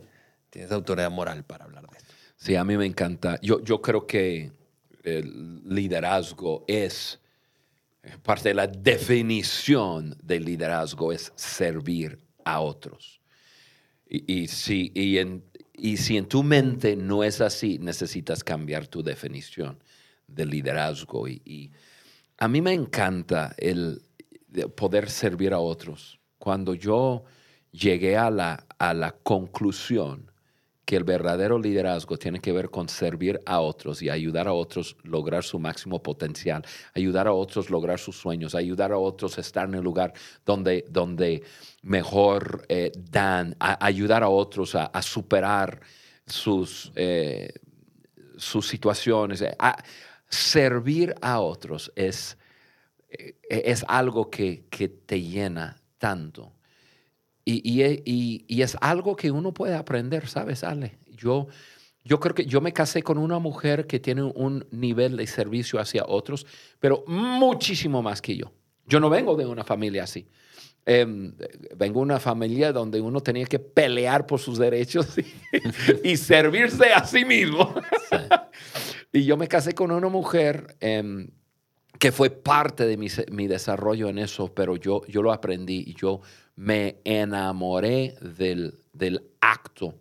tienes 0.50 0.70
autoridad 0.70 1.10
moral 1.10 1.42
para 1.42 1.64
hablar 1.64 1.88
de 1.88 1.98
esto. 1.98 2.14
Sí, 2.36 2.54
a 2.54 2.62
mí 2.62 2.76
me 2.76 2.86
encanta. 2.86 3.40
Yo, 3.42 3.64
yo 3.64 3.82
creo 3.82 4.06
que 4.06 4.52
el 5.02 5.62
liderazgo 5.64 6.64
es 6.68 7.18
parte 8.22 8.50
de 8.50 8.54
la 8.54 8.68
definición 8.68 10.16
del 10.22 10.44
liderazgo 10.44 11.12
es 11.12 11.32
servir 11.34 12.20
a 12.44 12.60
otros. 12.60 13.20
Y, 14.10 14.46
si, 14.46 14.90
y, 14.94 15.18
en, 15.18 15.44
y 15.78 15.96
si 15.96 16.16
en 16.16 16.26
tu 16.26 16.42
mente 16.42 16.96
no 16.96 17.22
es 17.22 17.40
así, 17.40 17.78
necesitas 17.78 18.42
cambiar 18.42 18.88
tu 18.88 19.02
definición 19.02 19.78
del 20.26 20.50
liderazgo. 20.50 21.28
Y, 21.28 21.70
a 22.40 22.46
mí 22.46 22.60
me 22.60 22.72
encanta 22.72 23.54
el 23.58 24.02
poder 24.76 25.10
servir 25.10 25.52
a 25.52 25.58
otros. 25.58 26.20
Cuando 26.38 26.74
yo 26.74 27.24
llegué 27.72 28.16
a 28.16 28.30
la, 28.30 28.66
a 28.78 28.94
la 28.94 29.12
conclusión 29.12 30.30
que 30.88 30.96
el 30.96 31.04
verdadero 31.04 31.58
liderazgo 31.58 32.16
tiene 32.16 32.40
que 32.40 32.50
ver 32.50 32.70
con 32.70 32.88
servir 32.88 33.42
a 33.44 33.60
otros 33.60 34.00
y 34.00 34.08
ayudar 34.08 34.48
a 34.48 34.54
otros 34.54 34.96
a 35.04 35.08
lograr 35.08 35.44
su 35.44 35.58
máximo 35.58 36.02
potencial, 36.02 36.64
ayudar 36.94 37.26
a 37.26 37.32
otros 37.34 37.68
a 37.68 37.72
lograr 37.72 37.98
sus 37.98 38.16
sueños, 38.16 38.54
ayudar 38.54 38.92
a 38.92 38.96
otros 38.96 39.36
a 39.36 39.42
estar 39.42 39.68
en 39.68 39.74
el 39.74 39.82
lugar 39.82 40.14
donde, 40.46 40.86
donde 40.88 41.42
mejor 41.82 42.64
eh, 42.70 42.90
dan, 42.96 43.54
ayudar 43.58 44.22
a 44.22 44.30
otros 44.30 44.74
a, 44.74 45.02
superar 45.02 45.78
sus, 46.26 46.90
eh, 46.94 47.52
sus 48.38 48.66
situaciones. 48.66 49.42
Eh, 49.42 49.54
servir 50.30 51.14
a 51.20 51.40
otros 51.40 51.92
es, 51.96 52.38
es 53.10 53.84
algo 53.88 54.30
que, 54.30 54.64
que 54.70 54.88
te 54.88 55.20
llena 55.20 55.76
tanto. 55.98 56.57
Y, 57.50 58.62
es 58.62 58.76
algo 58.80 59.16
que 59.16 59.30
uno 59.30 59.54
puede 59.54 59.74
aprender, 59.74 60.28
¿sabes, 60.28 60.64
Ale? 60.64 60.98
Yo, 61.16 61.48
yo 62.04 62.20
creo 62.20 62.34
que 62.34 62.44
yo 62.44 62.60
me 62.60 62.74
casé 62.74 63.02
con 63.02 63.16
una 63.16 63.38
mujer 63.38 63.86
que 63.86 63.98
tiene 63.98 64.22
un 64.22 64.66
nivel 64.70 65.16
de 65.16 65.26
servicio 65.26 65.80
hacia 65.80 66.04
otros, 66.06 66.46
pero 66.78 67.04
muchísimo 67.06 68.02
más 68.02 68.20
que 68.20 68.36
yo. 68.36 68.52
Yo 68.86 69.00
no 69.00 69.08
vengo 69.08 69.34
de 69.34 69.46
una 69.46 69.64
familia 69.64 70.04
así. 70.04 70.28
Em, 70.84 71.34
vengo 71.76 72.00
de 72.00 72.04
una 72.04 72.20
familia 72.20 72.72
donde 72.72 73.00
uno 73.00 73.20
tenía 73.20 73.44
que 73.46 73.58
pelear 73.58 74.26
por 74.26 74.40
sus 74.40 74.58
derechos 74.58 75.16
y, 76.02 76.16
servirse 76.16 76.92
a 76.92 77.04
sí 77.04 77.24
mismo. 77.24 77.74
y 79.12 79.24
yo 79.24 79.36
me 79.38 79.48
casé 79.48 79.74
con 79.74 79.90
una 79.90 80.08
mujer 80.08 80.76
em, 80.80 81.28
que 81.98 82.12
fue 82.12 82.30
parte 82.30 82.86
de 82.86 82.96
mi, 82.96 83.08
mi, 83.30 83.46
desarrollo 83.46 84.08
en 84.08 84.18
eso, 84.18 84.52
pero 84.54 84.76
yo, 84.76 85.02
yo 85.08 85.22
lo 85.22 85.32
aprendí 85.32 85.84
y 85.86 85.94
yo 85.94 86.20
me 86.58 86.96
enamoré 87.04 88.16
del, 88.20 88.82
acto 89.40 89.94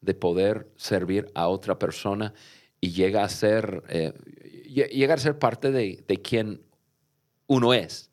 de 0.00 0.12
poder 0.12 0.66
servir 0.74 1.30
a 1.36 1.46
otra 1.46 1.78
persona 1.78 2.34
y 2.80 2.90
llega 2.90 3.22
a 3.22 3.28
ser, 3.28 3.84
eh, 3.88 5.08
a 5.08 5.16
ser 5.18 5.38
parte 5.38 5.70
de, 5.70 6.20
quien 6.20 6.62
uno 7.46 7.72
es. 7.72 8.10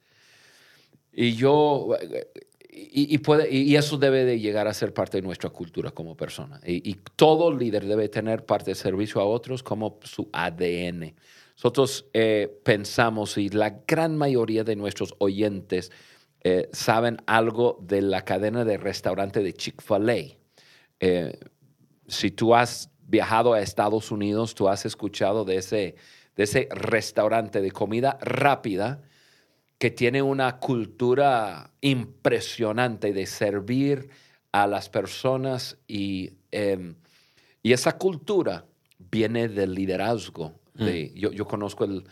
Y 1.11 1.33
yo, 1.33 1.97
y, 2.69 3.17
puede, 3.17 3.51
y 3.51 3.75
eso 3.75 3.97
debe 3.97 4.25
de 4.25 4.39
llegar 4.39 4.67
a 4.67 4.75
ser 4.75 4.93
parte 4.93 5.17
de 5.17 5.23
nuestra 5.23 5.49
cultura 5.49 5.89
como 5.89 6.15
persona. 6.15 6.61
Y, 6.63 6.97
todo 7.15 7.51
líder 7.51 7.87
debe 7.87 8.09
tener 8.09 8.45
parte 8.45 8.71
de 8.71 8.75
servicio 8.75 9.21
a 9.21 9.25
otros 9.25 9.63
como 9.63 9.99
su 10.03 10.29
ADN. 10.31 11.15
Nosotros 11.55 12.05
eh, 12.13 12.59
pensamos, 12.63 13.39
y 13.39 13.49
la 13.49 13.81
gran 13.87 14.15
mayoría 14.15 14.63
de 14.63 14.75
nuestros 14.75 15.15
oyentes 15.17 15.91
eh, 16.41 16.69
saben 16.71 17.17
algo 17.25 17.79
de 17.81 18.01
la 18.01 18.23
cadena 18.23 18.63
de 18.63 18.77
restaurante 18.77 19.41
de 19.41 19.53
Chick-fil-A. 19.53 20.37
Eh, 20.99 21.39
si 22.07 22.31
tú 22.31 22.55
has 22.55 22.91
viajado 23.07 23.53
a 23.53 23.61
Estados 23.61 24.11
Unidos, 24.11 24.55
tú 24.55 24.67
has 24.67 24.85
escuchado 24.85 25.45
de 25.45 25.57
ese, 25.57 25.95
de 26.35 26.43
ese 26.43 26.67
restaurante 26.71 27.61
de 27.61 27.71
comida 27.71 28.17
rápida 28.21 29.01
que 29.77 29.91
tiene 29.91 30.21
una 30.21 30.57
cultura 30.59 31.71
impresionante 31.81 33.13
de 33.13 33.25
servir 33.25 34.09
a 34.51 34.67
las 34.67 34.89
personas 34.89 35.77
y, 35.87 36.31
em, 36.51 36.95
y 37.61 37.73
esa 37.73 37.97
cultura 37.97 38.65
viene 38.97 39.47
del 39.47 39.73
liderazgo. 39.73 40.53
De, 40.73 41.11
yo, 41.15 41.31
yo 41.31 41.45
conozco 41.45 41.85
el, 41.85 42.03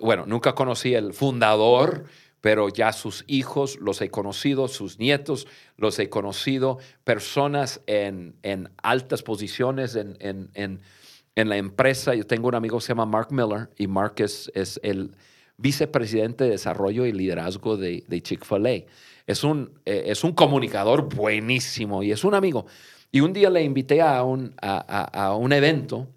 bueno, 0.00 0.24
nunca 0.26 0.54
conocí 0.54 0.94
el 0.94 1.12
fundador, 1.12 2.06
pero 2.40 2.68
ya 2.68 2.92
sus 2.92 3.24
hijos 3.26 3.78
los 3.80 4.00
he 4.00 4.10
conocido, 4.10 4.68
sus 4.68 4.98
nietos 4.98 5.46
los 5.76 5.98
he 5.98 6.08
conocido, 6.08 6.78
personas 7.04 7.80
en, 7.86 8.36
en 8.42 8.70
altas 8.82 9.22
posiciones 9.22 9.94
en, 9.94 10.16
en, 10.20 10.50
en, 10.54 11.48
la 11.48 11.56
empresa. 11.56 12.14
Yo 12.14 12.26
tengo 12.26 12.48
un 12.48 12.54
amigo 12.54 12.78
que 12.78 12.84
se 12.84 12.88
llama 12.88 13.06
Mark 13.06 13.28
Miller 13.30 13.70
y 13.76 13.86
Mark 13.86 14.14
es, 14.18 14.50
es 14.54 14.80
el 14.82 15.16
vicepresidente 15.56 16.44
de 16.44 16.50
desarrollo 16.50 17.04
y 17.06 17.12
liderazgo 17.12 17.76
de, 17.76 18.04
de 18.08 18.22
Chick-fil-A. 18.22 18.86
Es 19.26 19.44
un, 19.44 19.78
eh, 19.84 20.04
es 20.06 20.24
un 20.24 20.32
comunicador 20.32 21.14
buenísimo 21.14 22.02
y 22.02 22.12
es 22.12 22.24
un 22.24 22.34
amigo. 22.34 22.66
Y 23.12 23.20
un 23.20 23.32
día 23.32 23.50
le 23.50 23.62
invité 23.62 24.00
a 24.00 24.22
un, 24.22 24.54
a, 24.62 24.78
a, 24.78 25.26
a 25.26 25.36
un 25.36 25.52
evento 25.52 26.08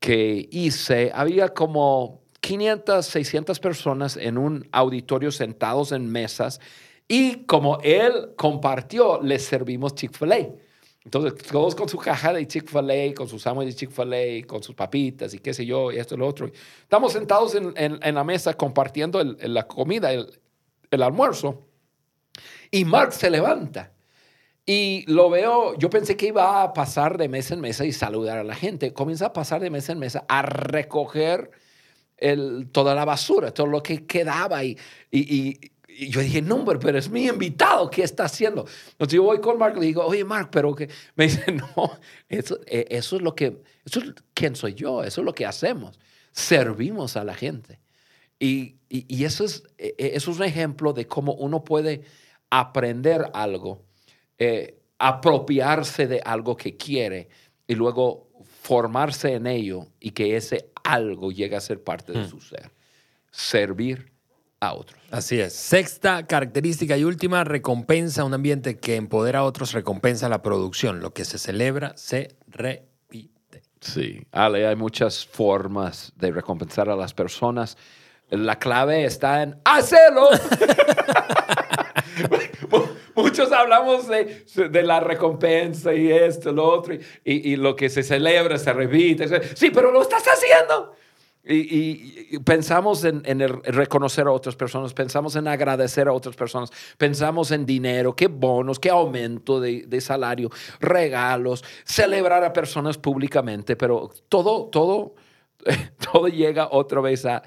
que 0.00 0.48
hice. 0.50 1.12
Había 1.14 1.50
como 1.50 2.23
500, 2.44 3.06
600 3.06 3.58
personas 3.58 4.18
en 4.18 4.36
un 4.36 4.68
auditorio 4.70 5.32
sentados 5.32 5.92
en 5.92 6.12
mesas 6.12 6.60
y 7.08 7.44
como 7.46 7.78
él 7.82 8.32
compartió, 8.36 9.22
les 9.22 9.46
servimos 9.46 9.94
Chick-fil-A. 9.94 10.50
Entonces, 11.06 11.34
todos 11.50 11.74
con 11.74 11.88
su 11.88 11.96
caja 11.96 12.34
de 12.34 12.46
Chick-fil-A, 12.46 13.14
con 13.14 13.28
sus 13.28 13.40
sándwiches 13.40 13.74
de 13.74 13.78
Chick-fil-A, 13.80 14.46
con 14.46 14.62
sus 14.62 14.74
papitas 14.74 15.32
y 15.32 15.38
qué 15.38 15.54
sé 15.54 15.64
yo, 15.64 15.90
y 15.90 15.96
esto 15.96 16.16
y 16.16 16.18
lo 16.18 16.26
otro. 16.26 16.50
Estamos 16.82 17.14
sentados 17.14 17.54
en, 17.54 18.14
la 18.14 18.24
mesa 18.24 18.52
compartiendo 18.52 19.24
la 19.24 19.66
comida, 19.66 20.12
el, 20.12 20.38
el 20.90 21.02
almuerzo. 21.02 21.66
Y 22.70 22.84
Mark 22.84 23.14
se 23.14 23.30
levanta. 23.30 23.94
Y 24.66 25.04
lo 25.10 25.30
veo, 25.30 25.78
yo 25.78 25.88
pensé 25.88 26.14
que 26.14 26.26
iba 26.26 26.62
a 26.62 26.74
pasar 26.74 27.16
de 27.16 27.28
mesa 27.28 27.54
en 27.54 27.62
mesa 27.62 27.86
y 27.86 27.92
saludar 27.92 28.36
a 28.36 28.44
la 28.44 28.54
gente. 28.54 28.92
Comienza 28.92 29.26
a 29.26 29.32
pasar 29.32 29.62
de 29.62 29.70
mesa 29.70 29.92
en 29.92 29.98
mesa 29.98 30.26
a 30.28 30.42
recoger 30.42 31.50
el, 32.16 32.68
toda 32.72 32.94
la 32.94 33.04
basura, 33.04 33.52
todo 33.52 33.66
lo 33.66 33.82
que 33.82 34.06
quedaba. 34.06 34.64
Y, 34.64 34.78
y, 35.10 35.60
y, 35.88 36.08
yo 36.08 36.20
dije, 36.20 36.42
no, 36.42 36.64
pero 36.64 36.98
es 36.98 37.08
mi 37.08 37.26
invitado, 37.26 37.88
¿qué 37.88 38.02
está 38.02 38.24
haciendo? 38.24 38.66
Entonces 38.92 39.16
yo 39.16 39.22
voy 39.22 39.40
con 39.40 39.58
Mark 39.58 39.74
y 39.76 39.80
le 39.80 39.86
digo, 39.86 40.04
oye, 40.04 40.24
Mark, 40.24 40.48
pero 40.50 40.74
que 40.74 40.88
me 41.14 41.24
dice, 41.24 41.52
no, 41.52 41.98
eso, 42.28 42.58
eh, 42.66 42.86
eso 42.90 43.16
es 43.16 43.22
lo 43.22 43.34
que, 43.34 43.62
eso 43.84 44.00
es 44.00 44.12
quién 44.34 44.56
soy 44.56 44.74
yo, 44.74 45.04
eso 45.04 45.20
es 45.20 45.24
lo 45.24 45.34
que 45.34 45.46
hacemos. 45.46 45.98
Servimos 46.32 47.16
a 47.16 47.24
la 47.24 47.34
gente. 47.34 47.78
Y, 48.40 48.76
y, 48.88 49.24
eso, 49.24 49.44
es, 49.44 49.62
e, 49.78 49.94
e, 49.96 50.16
eso 50.16 50.32
es 50.32 50.38
un 50.38 50.44
ejemplo 50.44 50.92
de 50.92 51.06
cómo 51.06 51.34
uno 51.34 51.62
puede 51.62 52.02
aprender 52.50 53.30
algo, 53.32 53.84
eh, 54.38 54.80
apropiarse 54.98 56.06
de 56.06 56.20
algo 56.24 56.56
que 56.56 56.76
quiere 56.76 57.28
y 57.66 57.74
luego 57.74 58.28
formarse 58.64 59.34
en 59.34 59.46
ello 59.46 59.88
y 60.00 60.12
que 60.12 60.36
ese 60.36 60.70
algo 60.82 61.30
llegue 61.30 61.54
a 61.54 61.60
ser 61.60 61.84
parte 61.84 62.12
de 62.12 62.20
hmm. 62.20 62.30
su 62.30 62.40
ser. 62.40 62.70
Servir 63.30 64.10
a 64.58 64.72
otros. 64.72 64.98
Así 65.10 65.38
es. 65.38 65.52
Sexta 65.52 66.26
característica 66.26 66.96
y 66.96 67.04
última, 67.04 67.44
recompensa 67.44 68.24
un 68.24 68.32
ambiente 68.32 68.78
que 68.78 68.96
empodera 68.96 69.40
a 69.40 69.44
otros, 69.44 69.72
recompensa 69.72 70.30
la 70.30 70.40
producción. 70.40 71.00
Lo 71.00 71.12
que 71.12 71.26
se 71.26 71.38
celebra 71.38 71.92
se 71.96 72.36
repite. 72.46 73.62
Sí, 73.82 74.26
Ale, 74.32 74.66
hay 74.66 74.76
muchas 74.76 75.26
formas 75.26 76.12
de 76.16 76.32
recompensar 76.32 76.88
a 76.88 76.96
las 76.96 77.12
personas. 77.12 77.76
La 78.30 78.58
clave 78.58 79.04
está 79.04 79.42
en 79.42 79.60
hacerlo. 79.66 80.30
Muchos 83.14 83.52
hablamos 83.52 84.08
de, 84.08 84.44
de, 84.68 84.82
la 84.82 85.00
recompensa 85.00 85.94
y 85.94 86.10
esto, 86.10 86.52
lo 86.52 86.66
otro, 86.66 86.94
y, 86.94 87.00
y, 87.24 87.56
lo 87.56 87.76
que 87.76 87.88
se 87.88 88.02
celebra 88.02 88.58
se 88.58 88.72
repite. 88.72 89.56
Sí, 89.56 89.70
pero 89.70 89.92
lo 89.92 90.02
estás 90.02 90.24
haciendo. 90.24 90.94
Y, 91.46 92.38
pensamos 92.38 93.04
en, 93.04 93.22
en 93.26 93.40
reconocer 93.64 94.26
a 94.26 94.32
otras 94.32 94.56
personas, 94.56 94.94
pensamos 94.94 95.36
en 95.36 95.46
agradecer 95.46 96.08
a 96.08 96.12
otras 96.14 96.34
personas, 96.36 96.72
pensamos 96.96 97.50
en 97.50 97.66
dinero, 97.66 98.16
qué 98.16 98.28
bonos, 98.28 98.78
qué 98.78 98.88
aumento 98.88 99.60
de, 99.60 99.82
de 99.86 100.00
salario, 100.00 100.50
regalos, 100.80 101.62
celebrar 101.84 102.42
a 102.44 102.52
personas 102.52 102.96
públicamente, 102.96 103.76
pero 103.76 104.10
todo, 104.30 104.68
todo, 104.70 105.16
todo 106.12 106.28
llega 106.28 106.68
otra 106.70 107.02
vez 107.02 107.26
a, 107.26 107.42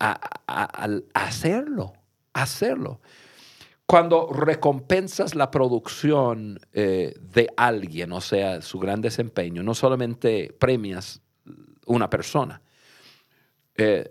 a, 0.00 0.18
a 0.48 1.00
hacerlo, 1.14 1.92
hacerlo 2.32 3.00
cuando 3.86 4.32
recompensas 4.32 5.34
la 5.34 5.50
producción 5.50 6.58
eh, 6.72 7.14
de 7.20 7.48
alguien, 7.56 8.12
o 8.12 8.20
sea, 8.20 8.62
su 8.62 8.78
gran 8.78 9.00
desempeño, 9.00 9.62
no 9.62 9.74
solamente 9.74 10.54
premias 10.58 11.20
una 11.86 12.08
persona, 12.08 12.62
eh, 13.76 14.10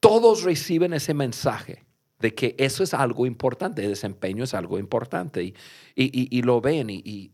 todos 0.00 0.42
reciben 0.42 0.94
ese 0.94 1.14
mensaje 1.14 1.84
de 2.18 2.34
que 2.34 2.54
eso 2.58 2.82
es 2.82 2.94
algo 2.94 3.26
importante, 3.26 3.82
el 3.82 3.90
desempeño 3.90 4.44
es 4.44 4.54
algo 4.54 4.78
importante 4.78 5.42
y, 5.42 5.54
y, 5.94 6.42
lo 6.42 6.60
ven 6.60 6.88
y, 6.90 7.32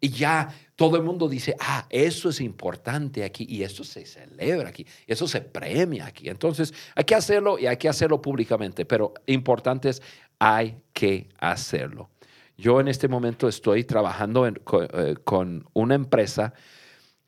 y 0.00 0.08
ya 0.08 0.48
todo 0.74 0.96
el 0.96 1.02
mundo 1.02 1.28
dice, 1.28 1.54
ah, 1.60 1.86
eso 1.90 2.30
es 2.30 2.40
importante 2.40 3.22
aquí 3.22 3.46
y 3.48 3.62
eso 3.62 3.84
se 3.84 4.06
celebra 4.06 4.70
aquí, 4.70 4.86
eso 5.06 5.28
se 5.28 5.42
premia 5.42 6.06
aquí. 6.06 6.28
Entonces 6.28 6.72
hay 6.94 7.04
que 7.04 7.14
hacerlo 7.14 7.58
y 7.58 7.66
hay 7.66 7.76
que 7.76 7.88
hacerlo 7.88 8.22
públicamente, 8.22 8.86
pero 8.86 9.12
importante 9.26 9.90
es 9.90 10.00
hay 10.40 10.82
que 10.92 11.28
hacerlo. 11.38 12.10
Yo 12.56 12.80
en 12.80 12.88
este 12.88 13.06
momento 13.08 13.46
estoy 13.48 13.84
trabajando 13.84 14.46
eh, 14.46 15.14
con, 15.22 15.68
una 15.72 15.94
empresa 15.94 16.52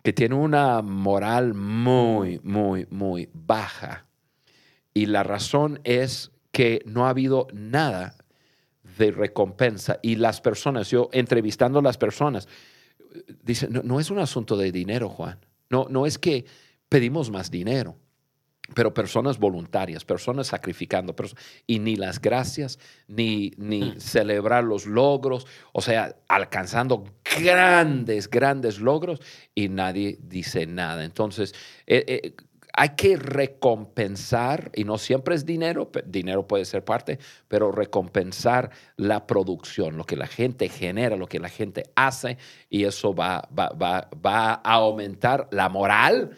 que 0.03 0.13
tiene 0.13 0.35
una 0.35 0.83
moral 0.83 1.55
muy, 1.55 2.41
muy, 2.43 2.87
muy 2.91 3.31
baja. 3.33 4.07
Y 4.93 5.07
la 5.07 5.23
razón 5.23 5.81
es 5.85 6.33
que 6.51 6.83
no 6.85 7.07
ha 7.07 7.11
habido 7.11 7.47
nada 7.53 8.17
de 8.99 9.11
recompensa. 9.11 10.01
Y 10.03 10.17
las 10.17 10.41
personas, 10.41 10.91
yo 10.91 11.09
entrevistando 11.13 11.79
a 11.79 11.83
las 11.83 11.99
personas, 11.99 12.49
dicen, 13.43 13.73
no, 13.73 13.83
no 13.83 14.01
es 14.01 14.11
un 14.11 14.19
asunto 14.19 14.57
de 14.57 14.73
dinero, 14.73 15.09
Juan. 15.09 15.39
No, 15.71 15.87
no 15.89 16.05
es 16.05 16.19
que 16.19 16.45
pedimos 16.89 17.31
más 17.31 17.51
dinero 17.51 17.97
pero 18.75 18.95
personas 18.95 19.39
voluntarias, 19.39 20.05
personas 20.05 20.49
sacrificando, 20.49 21.15
y 21.67 21.79
ni 21.79 21.97
las 21.97 22.21
gracias, 22.21 22.79
ni, 23.09 23.53
ni 23.57 23.83
mm. 23.83 24.01
celebrar 24.01 24.65
los 24.65 24.87
logros, 24.87 25.47
o 25.73 25.81
sea, 25.81 26.17
alcanzando 26.29 27.05
grandes, 27.37 28.29
grandes 28.29 28.81
logros 28.81 29.21
y 29.55 29.69
nadie 29.69 30.19
dice 30.23 30.67
nada. 30.67 31.05
Entonces, 31.05 31.55
eh, 31.87 32.05
eh, 32.07 32.35
hay 32.75 32.91
que 32.91 33.17
recompensar, 33.17 34.71
y 34.75 34.85
no 34.85 34.97
siempre 34.97 35.35
es 35.35 35.45
dinero, 35.45 35.91
dinero 36.07 36.47
puede 36.47 36.65
ser 36.65 36.85
parte, 36.85 37.19
pero 37.47 37.71
recompensar 37.71 38.71
la 38.97 39.27
producción, 39.27 39.99
lo 39.99 40.05
que 40.05 40.17
la 40.17 40.27
gente 40.27 40.69
genera, 40.71 41.17
lo 41.17 41.27
que 41.27 41.39
la 41.39 41.51
gente 41.51 41.85
hace, 41.95 42.39
y 42.71 42.85
eso 42.85 43.15
va, 43.15 43.47
va, 43.57 43.69
va, 43.71 44.09
va 44.25 44.55
a 44.55 44.73
aumentar 44.73 45.49
la 45.51 45.69
moral 45.69 46.31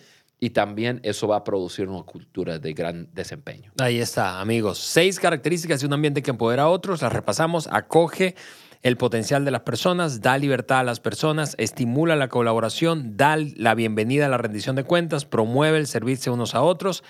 y 0.45 0.51
también 0.51 1.01
eso 1.05 1.27
va 1.27 1.37
a 1.37 1.45
producir 1.45 1.89
una 1.89 2.03
cultura 2.03 2.59
de 2.59 2.75
gran 2.75 3.09
desempeño. 3.15 3.73
Ahí 3.81 3.99
está, 3.99 4.43
amigos. 4.43 4.77
Seis 4.77 5.19
características 5.19 5.81
de 5.81 5.87
un 5.87 5.95
ambiente 5.95 6.21
que 6.21 6.31
empodera 6.31 6.65
a 6.65 6.69
otros. 6.69 7.01
Las 7.01 7.15
repasamos. 7.15 7.67
Acoge 7.73 8.35
el 8.83 8.99
potencial 8.99 9.47
de 9.47 9.51
las 9.51 9.63
personas, 9.63 10.21
da 10.21 10.37
libertad 10.37 10.81
a 10.81 10.85
las 10.85 11.01
personas, 11.01 11.55
estimula 11.57 12.15
la 12.15 12.29
colaboración, 12.29 13.17
da 13.17 13.39
la 13.39 13.75
bienvenida 13.75 14.27
a 14.27 14.29
la 14.29 14.37
rendición 14.37 14.77
de 14.77 14.85
cuentas, 14.85 15.25
promueve 15.25 15.79
el 15.79 15.87
servicio 15.87 16.35
unos 16.35 16.55
a 16.55 16.61
otros 16.61 17.05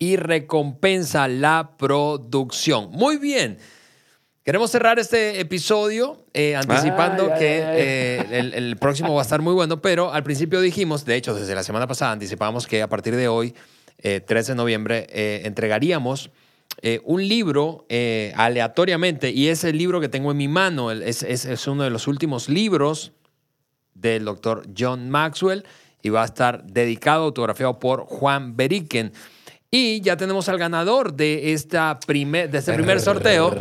y 0.00 0.16
recompensa 0.16 1.28
la 1.28 1.76
producción. 1.78 2.90
Muy 2.90 3.18
bien. 3.18 3.58
Queremos 4.48 4.70
cerrar 4.70 4.98
este 4.98 5.40
episodio 5.40 6.24
eh, 6.32 6.56
anticipando 6.56 7.34
que 7.38 7.60
eh, 7.62 8.50
el, 8.54 8.78
próximo 8.78 9.12
va 9.12 9.20
a 9.20 9.22
estar 9.22 9.42
muy 9.42 9.52
bueno, 9.52 9.82
pero 9.82 10.10
al 10.10 10.22
principio 10.22 10.62
dijimos, 10.62 11.04
de 11.04 11.16
hecho 11.16 11.34
desde 11.34 11.54
la 11.54 11.62
semana 11.62 11.86
pasada 11.86 12.12
anticipamos 12.12 12.66
que 12.66 12.80
a 12.80 12.88
partir 12.88 13.14
de 13.14 13.28
hoy, 13.28 13.54
13 14.00 14.24
eh, 14.26 14.42
de 14.42 14.54
noviembre, 14.54 15.06
entregaríamos 15.44 16.30
un 17.04 17.28
libro 17.28 17.84
aleatoriamente 18.36 19.32
y 19.32 19.48
es 19.48 19.64
el 19.64 19.76
libro 19.76 20.00
que 20.00 20.08
tengo 20.08 20.30
en 20.30 20.38
mi 20.38 20.48
mano, 20.48 20.92
es, 20.92 21.22
es, 21.22 21.44
es 21.44 21.66
uno 21.66 21.84
de 21.84 21.90
los 21.90 22.06
últimos 22.06 22.48
libros 22.48 23.12
del 23.92 24.24
doctor 24.24 24.62
John 24.74 25.10
Maxwell 25.10 25.66
y 26.02 26.08
va 26.08 26.22
a 26.22 26.24
estar 26.24 26.64
dedicado, 26.64 27.24
autografiado 27.24 27.78
por 27.78 28.06
Juan 28.06 28.56
Beriken. 28.56 29.12
Y 29.70 30.00
ya 30.00 30.16
tenemos 30.16 30.48
al 30.48 30.56
ganador 30.56 31.12
de, 31.12 31.52
esta 31.52 32.00
primer, 32.00 32.48
de 32.50 32.58
este 32.58 32.72
primer 32.72 33.00
sorteo. 33.00 33.54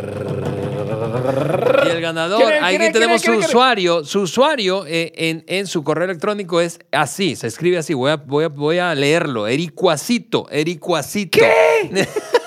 Y 1.85 1.89
el 1.89 2.01
ganador, 2.01 2.51
ahí 2.61 2.77
tenemos 2.91 3.21
su 3.21 3.33
usuario. 3.33 4.03
Su 4.03 4.21
usuario 4.21 4.85
eh, 4.85 5.11
en, 5.15 5.43
en, 5.47 5.67
su 5.67 5.83
correo 5.83 6.05
electrónico 6.05 6.61
es 6.61 6.79
así, 6.91 7.35
se 7.35 7.47
escribe 7.47 7.77
así. 7.77 7.93
Voy 7.93 8.11
a, 8.11 8.15
voy 8.17 8.45
a, 8.45 8.47
voy 8.49 8.77
a 8.79 8.93
leerlo. 8.95 9.47
Ericuacito, 9.47 10.47
Ericuacito. 10.49 11.39
¿Qué? 11.39 12.07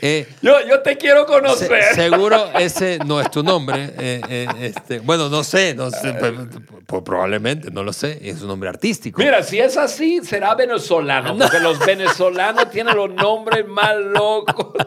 Eh, 0.00 0.28
yo, 0.42 0.54
yo 0.68 0.80
te 0.80 0.96
quiero 0.96 1.26
conocer. 1.26 1.70
se- 1.90 1.94
seguro 2.08 2.50
ese 2.58 2.98
no 3.04 3.20
es 3.20 3.30
tu 3.30 3.42
nombre. 3.42 3.92
eh, 3.98 4.20
eh, 4.28 4.46
este, 4.60 5.00
bueno, 5.00 5.28
no 5.28 5.42
sé, 5.44 5.74
no 5.74 5.90
sé, 5.90 6.14
pues, 6.14 6.32
pues, 6.86 7.02
probablemente, 7.02 7.70
no 7.70 7.82
lo 7.82 7.92
sé. 7.92 8.18
Es 8.22 8.40
un 8.42 8.48
nombre 8.48 8.68
artístico. 8.68 9.20
Mira, 9.20 9.42
si 9.42 9.58
es 9.58 9.76
así, 9.76 10.20
será 10.24 10.54
venezolano, 10.54 11.36
porque 11.38 11.58
los 11.60 11.78
venezolanos 11.84 12.70
tienen 12.70 12.96
los 12.96 13.10
nombres 13.12 13.66
más 13.66 13.96
locos. 13.96 14.72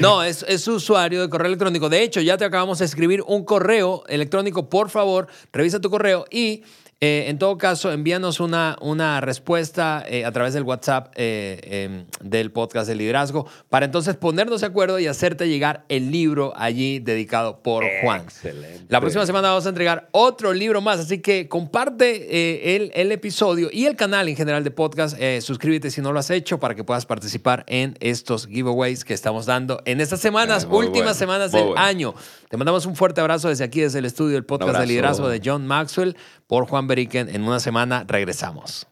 No, 0.00 0.22
es, 0.22 0.44
es 0.48 0.62
su 0.62 0.74
usuario 0.74 1.22
de 1.22 1.28
correo 1.30 1.46
electrónico. 1.46 1.88
De 1.88 2.02
hecho, 2.02 2.20
ya 2.20 2.36
te 2.36 2.44
acabamos 2.44 2.78
de 2.80 2.84
escribir 2.84 3.22
un 3.26 3.44
correo 3.44 4.04
electrónico. 4.08 4.68
Por 4.68 4.90
favor, 4.90 5.28
revisa 5.52 5.80
tu 5.80 5.88
correo 5.88 6.26
y, 6.30 6.62
eh, 7.00 7.24
en 7.28 7.38
todo 7.38 7.56
caso, 7.56 7.90
envíanos 7.90 8.40
una, 8.40 8.76
una 8.82 9.20
respuesta 9.22 10.04
eh, 10.06 10.24
a 10.26 10.32
través 10.32 10.52
del 10.52 10.64
WhatsApp 10.64 11.12
eh, 11.16 12.04
del 12.20 12.50
podcast 12.50 12.88
de 12.88 12.96
liderazgo 12.96 13.46
para 13.70 13.86
entonces 13.86 14.07
ponernos 14.16 14.60
de 14.60 14.66
acuerdo 14.66 14.98
y 14.98 15.06
hacerte 15.06 15.48
llegar 15.48 15.84
el 15.88 16.10
libro 16.10 16.52
allí 16.56 16.98
dedicado 16.98 17.62
por 17.62 17.84
Juan. 18.02 18.22
Excelente. 18.22 18.84
La 18.88 19.00
próxima 19.00 19.26
semana 19.26 19.48
vamos 19.48 19.66
a 19.66 19.68
entregar 19.68 20.08
otro 20.12 20.52
libro 20.52 20.80
más, 20.80 21.00
así 21.00 21.20
que 21.20 21.48
comparte 21.48 22.26
eh, 22.30 22.76
el, 22.76 22.90
el 22.94 23.12
episodio 23.12 23.68
y 23.72 23.86
el 23.86 23.96
canal 23.96 24.28
en 24.28 24.36
general 24.36 24.64
de 24.64 24.70
podcast. 24.70 25.16
Eh, 25.18 25.40
suscríbete 25.40 25.90
si 25.90 26.00
no 26.00 26.12
lo 26.12 26.18
has 26.18 26.30
hecho 26.30 26.58
para 26.58 26.74
que 26.74 26.84
puedas 26.84 27.06
participar 27.06 27.64
en 27.66 27.96
estos 28.00 28.46
giveaways 28.46 29.04
que 29.04 29.14
estamos 29.14 29.46
dando 29.46 29.82
en 29.84 30.00
estas 30.00 30.20
semanas, 30.20 30.64
últimas 30.70 30.92
bueno, 30.92 31.14
semanas 31.14 31.52
del 31.52 31.64
bueno. 31.64 31.80
año. 31.80 32.14
Te 32.48 32.56
mandamos 32.56 32.86
un 32.86 32.96
fuerte 32.96 33.20
abrazo 33.20 33.48
desde 33.48 33.64
aquí, 33.64 33.80
desde 33.80 33.98
el 33.98 34.04
estudio 34.04 34.34
del 34.34 34.44
podcast 34.44 34.78
de 34.78 34.86
liderazgo 34.86 35.28
de 35.28 35.40
John 35.44 35.66
Maxwell 35.66 36.16
por 36.46 36.66
Juan 36.66 36.86
Beriken. 36.86 37.28
En 37.28 37.42
una 37.42 37.60
semana 37.60 38.04
regresamos. 38.06 38.86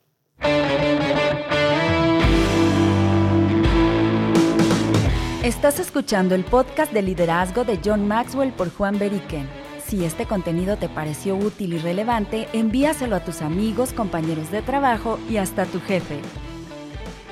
Estás 5.47 5.79
escuchando 5.79 6.35
el 6.35 6.43
podcast 6.43 6.93
de 6.93 7.03
liderazgo 7.03 7.63
de 7.63 7.79
John 7.85 8.09
Maxwell 8.09 8.51
por 8.51 8.69
Juan 8.75 8.99
Beriken. 8.99 9.49
Si 9.87 10.05
este 10.05 10.27
contenido 10.27 10.77
te 10.77 10.89
pareció 10.89 11.37
útil 11.37 11.75
y 11.75 11.79
relevante, 11.79 12.49
envíaselo 12.53 13.15
a 13.15 13.21
tus 13.21 13.43
amigos, 13.43 13.93
compañeros 13.93 14.51
de 14.51 14.63
trabajo 14.63 15.21
y 15.31 15.37
hasta 15.37 15.65
tu 15.65 15.81
jefe. 15.81 16.19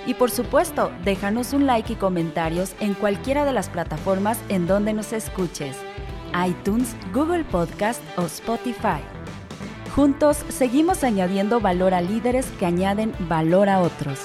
Y 0.07 0.15
por 0.15 0.31
supuesto, 0.31 0.93
déjanos 1.03 1.53
un 1.55 1.67
like 1.67 1.95
y 1.95 1.97
comentarios 1.97 2.77
en 2.79 2.95
cualquiera 2.95 3.45
de 3.45 3.53
las 3.53 3.69
plataformas 3.69 4.39
en 4.49 4.69
donde 4.69 4.93
nos 4.93 5.12
escuches, 5.12 5.77
iTunes, 6.47 6.95
Google 7.12 7.43
Podcast 7.43 8.01
o 8.17 8.27
Spotify. 8.27 9.03
Juntos 9.93 10.45
seguimos 10.51 11.03
añadiendo 11.03 11.59
valor 11.59 11.95
a 11.95 12.01
líderes 12.01 12.47
que 12.61 12.67
añaden 12.67 13.12
valor 13.29 13.69
a 13.69 13.81
otros. 13.81 14.21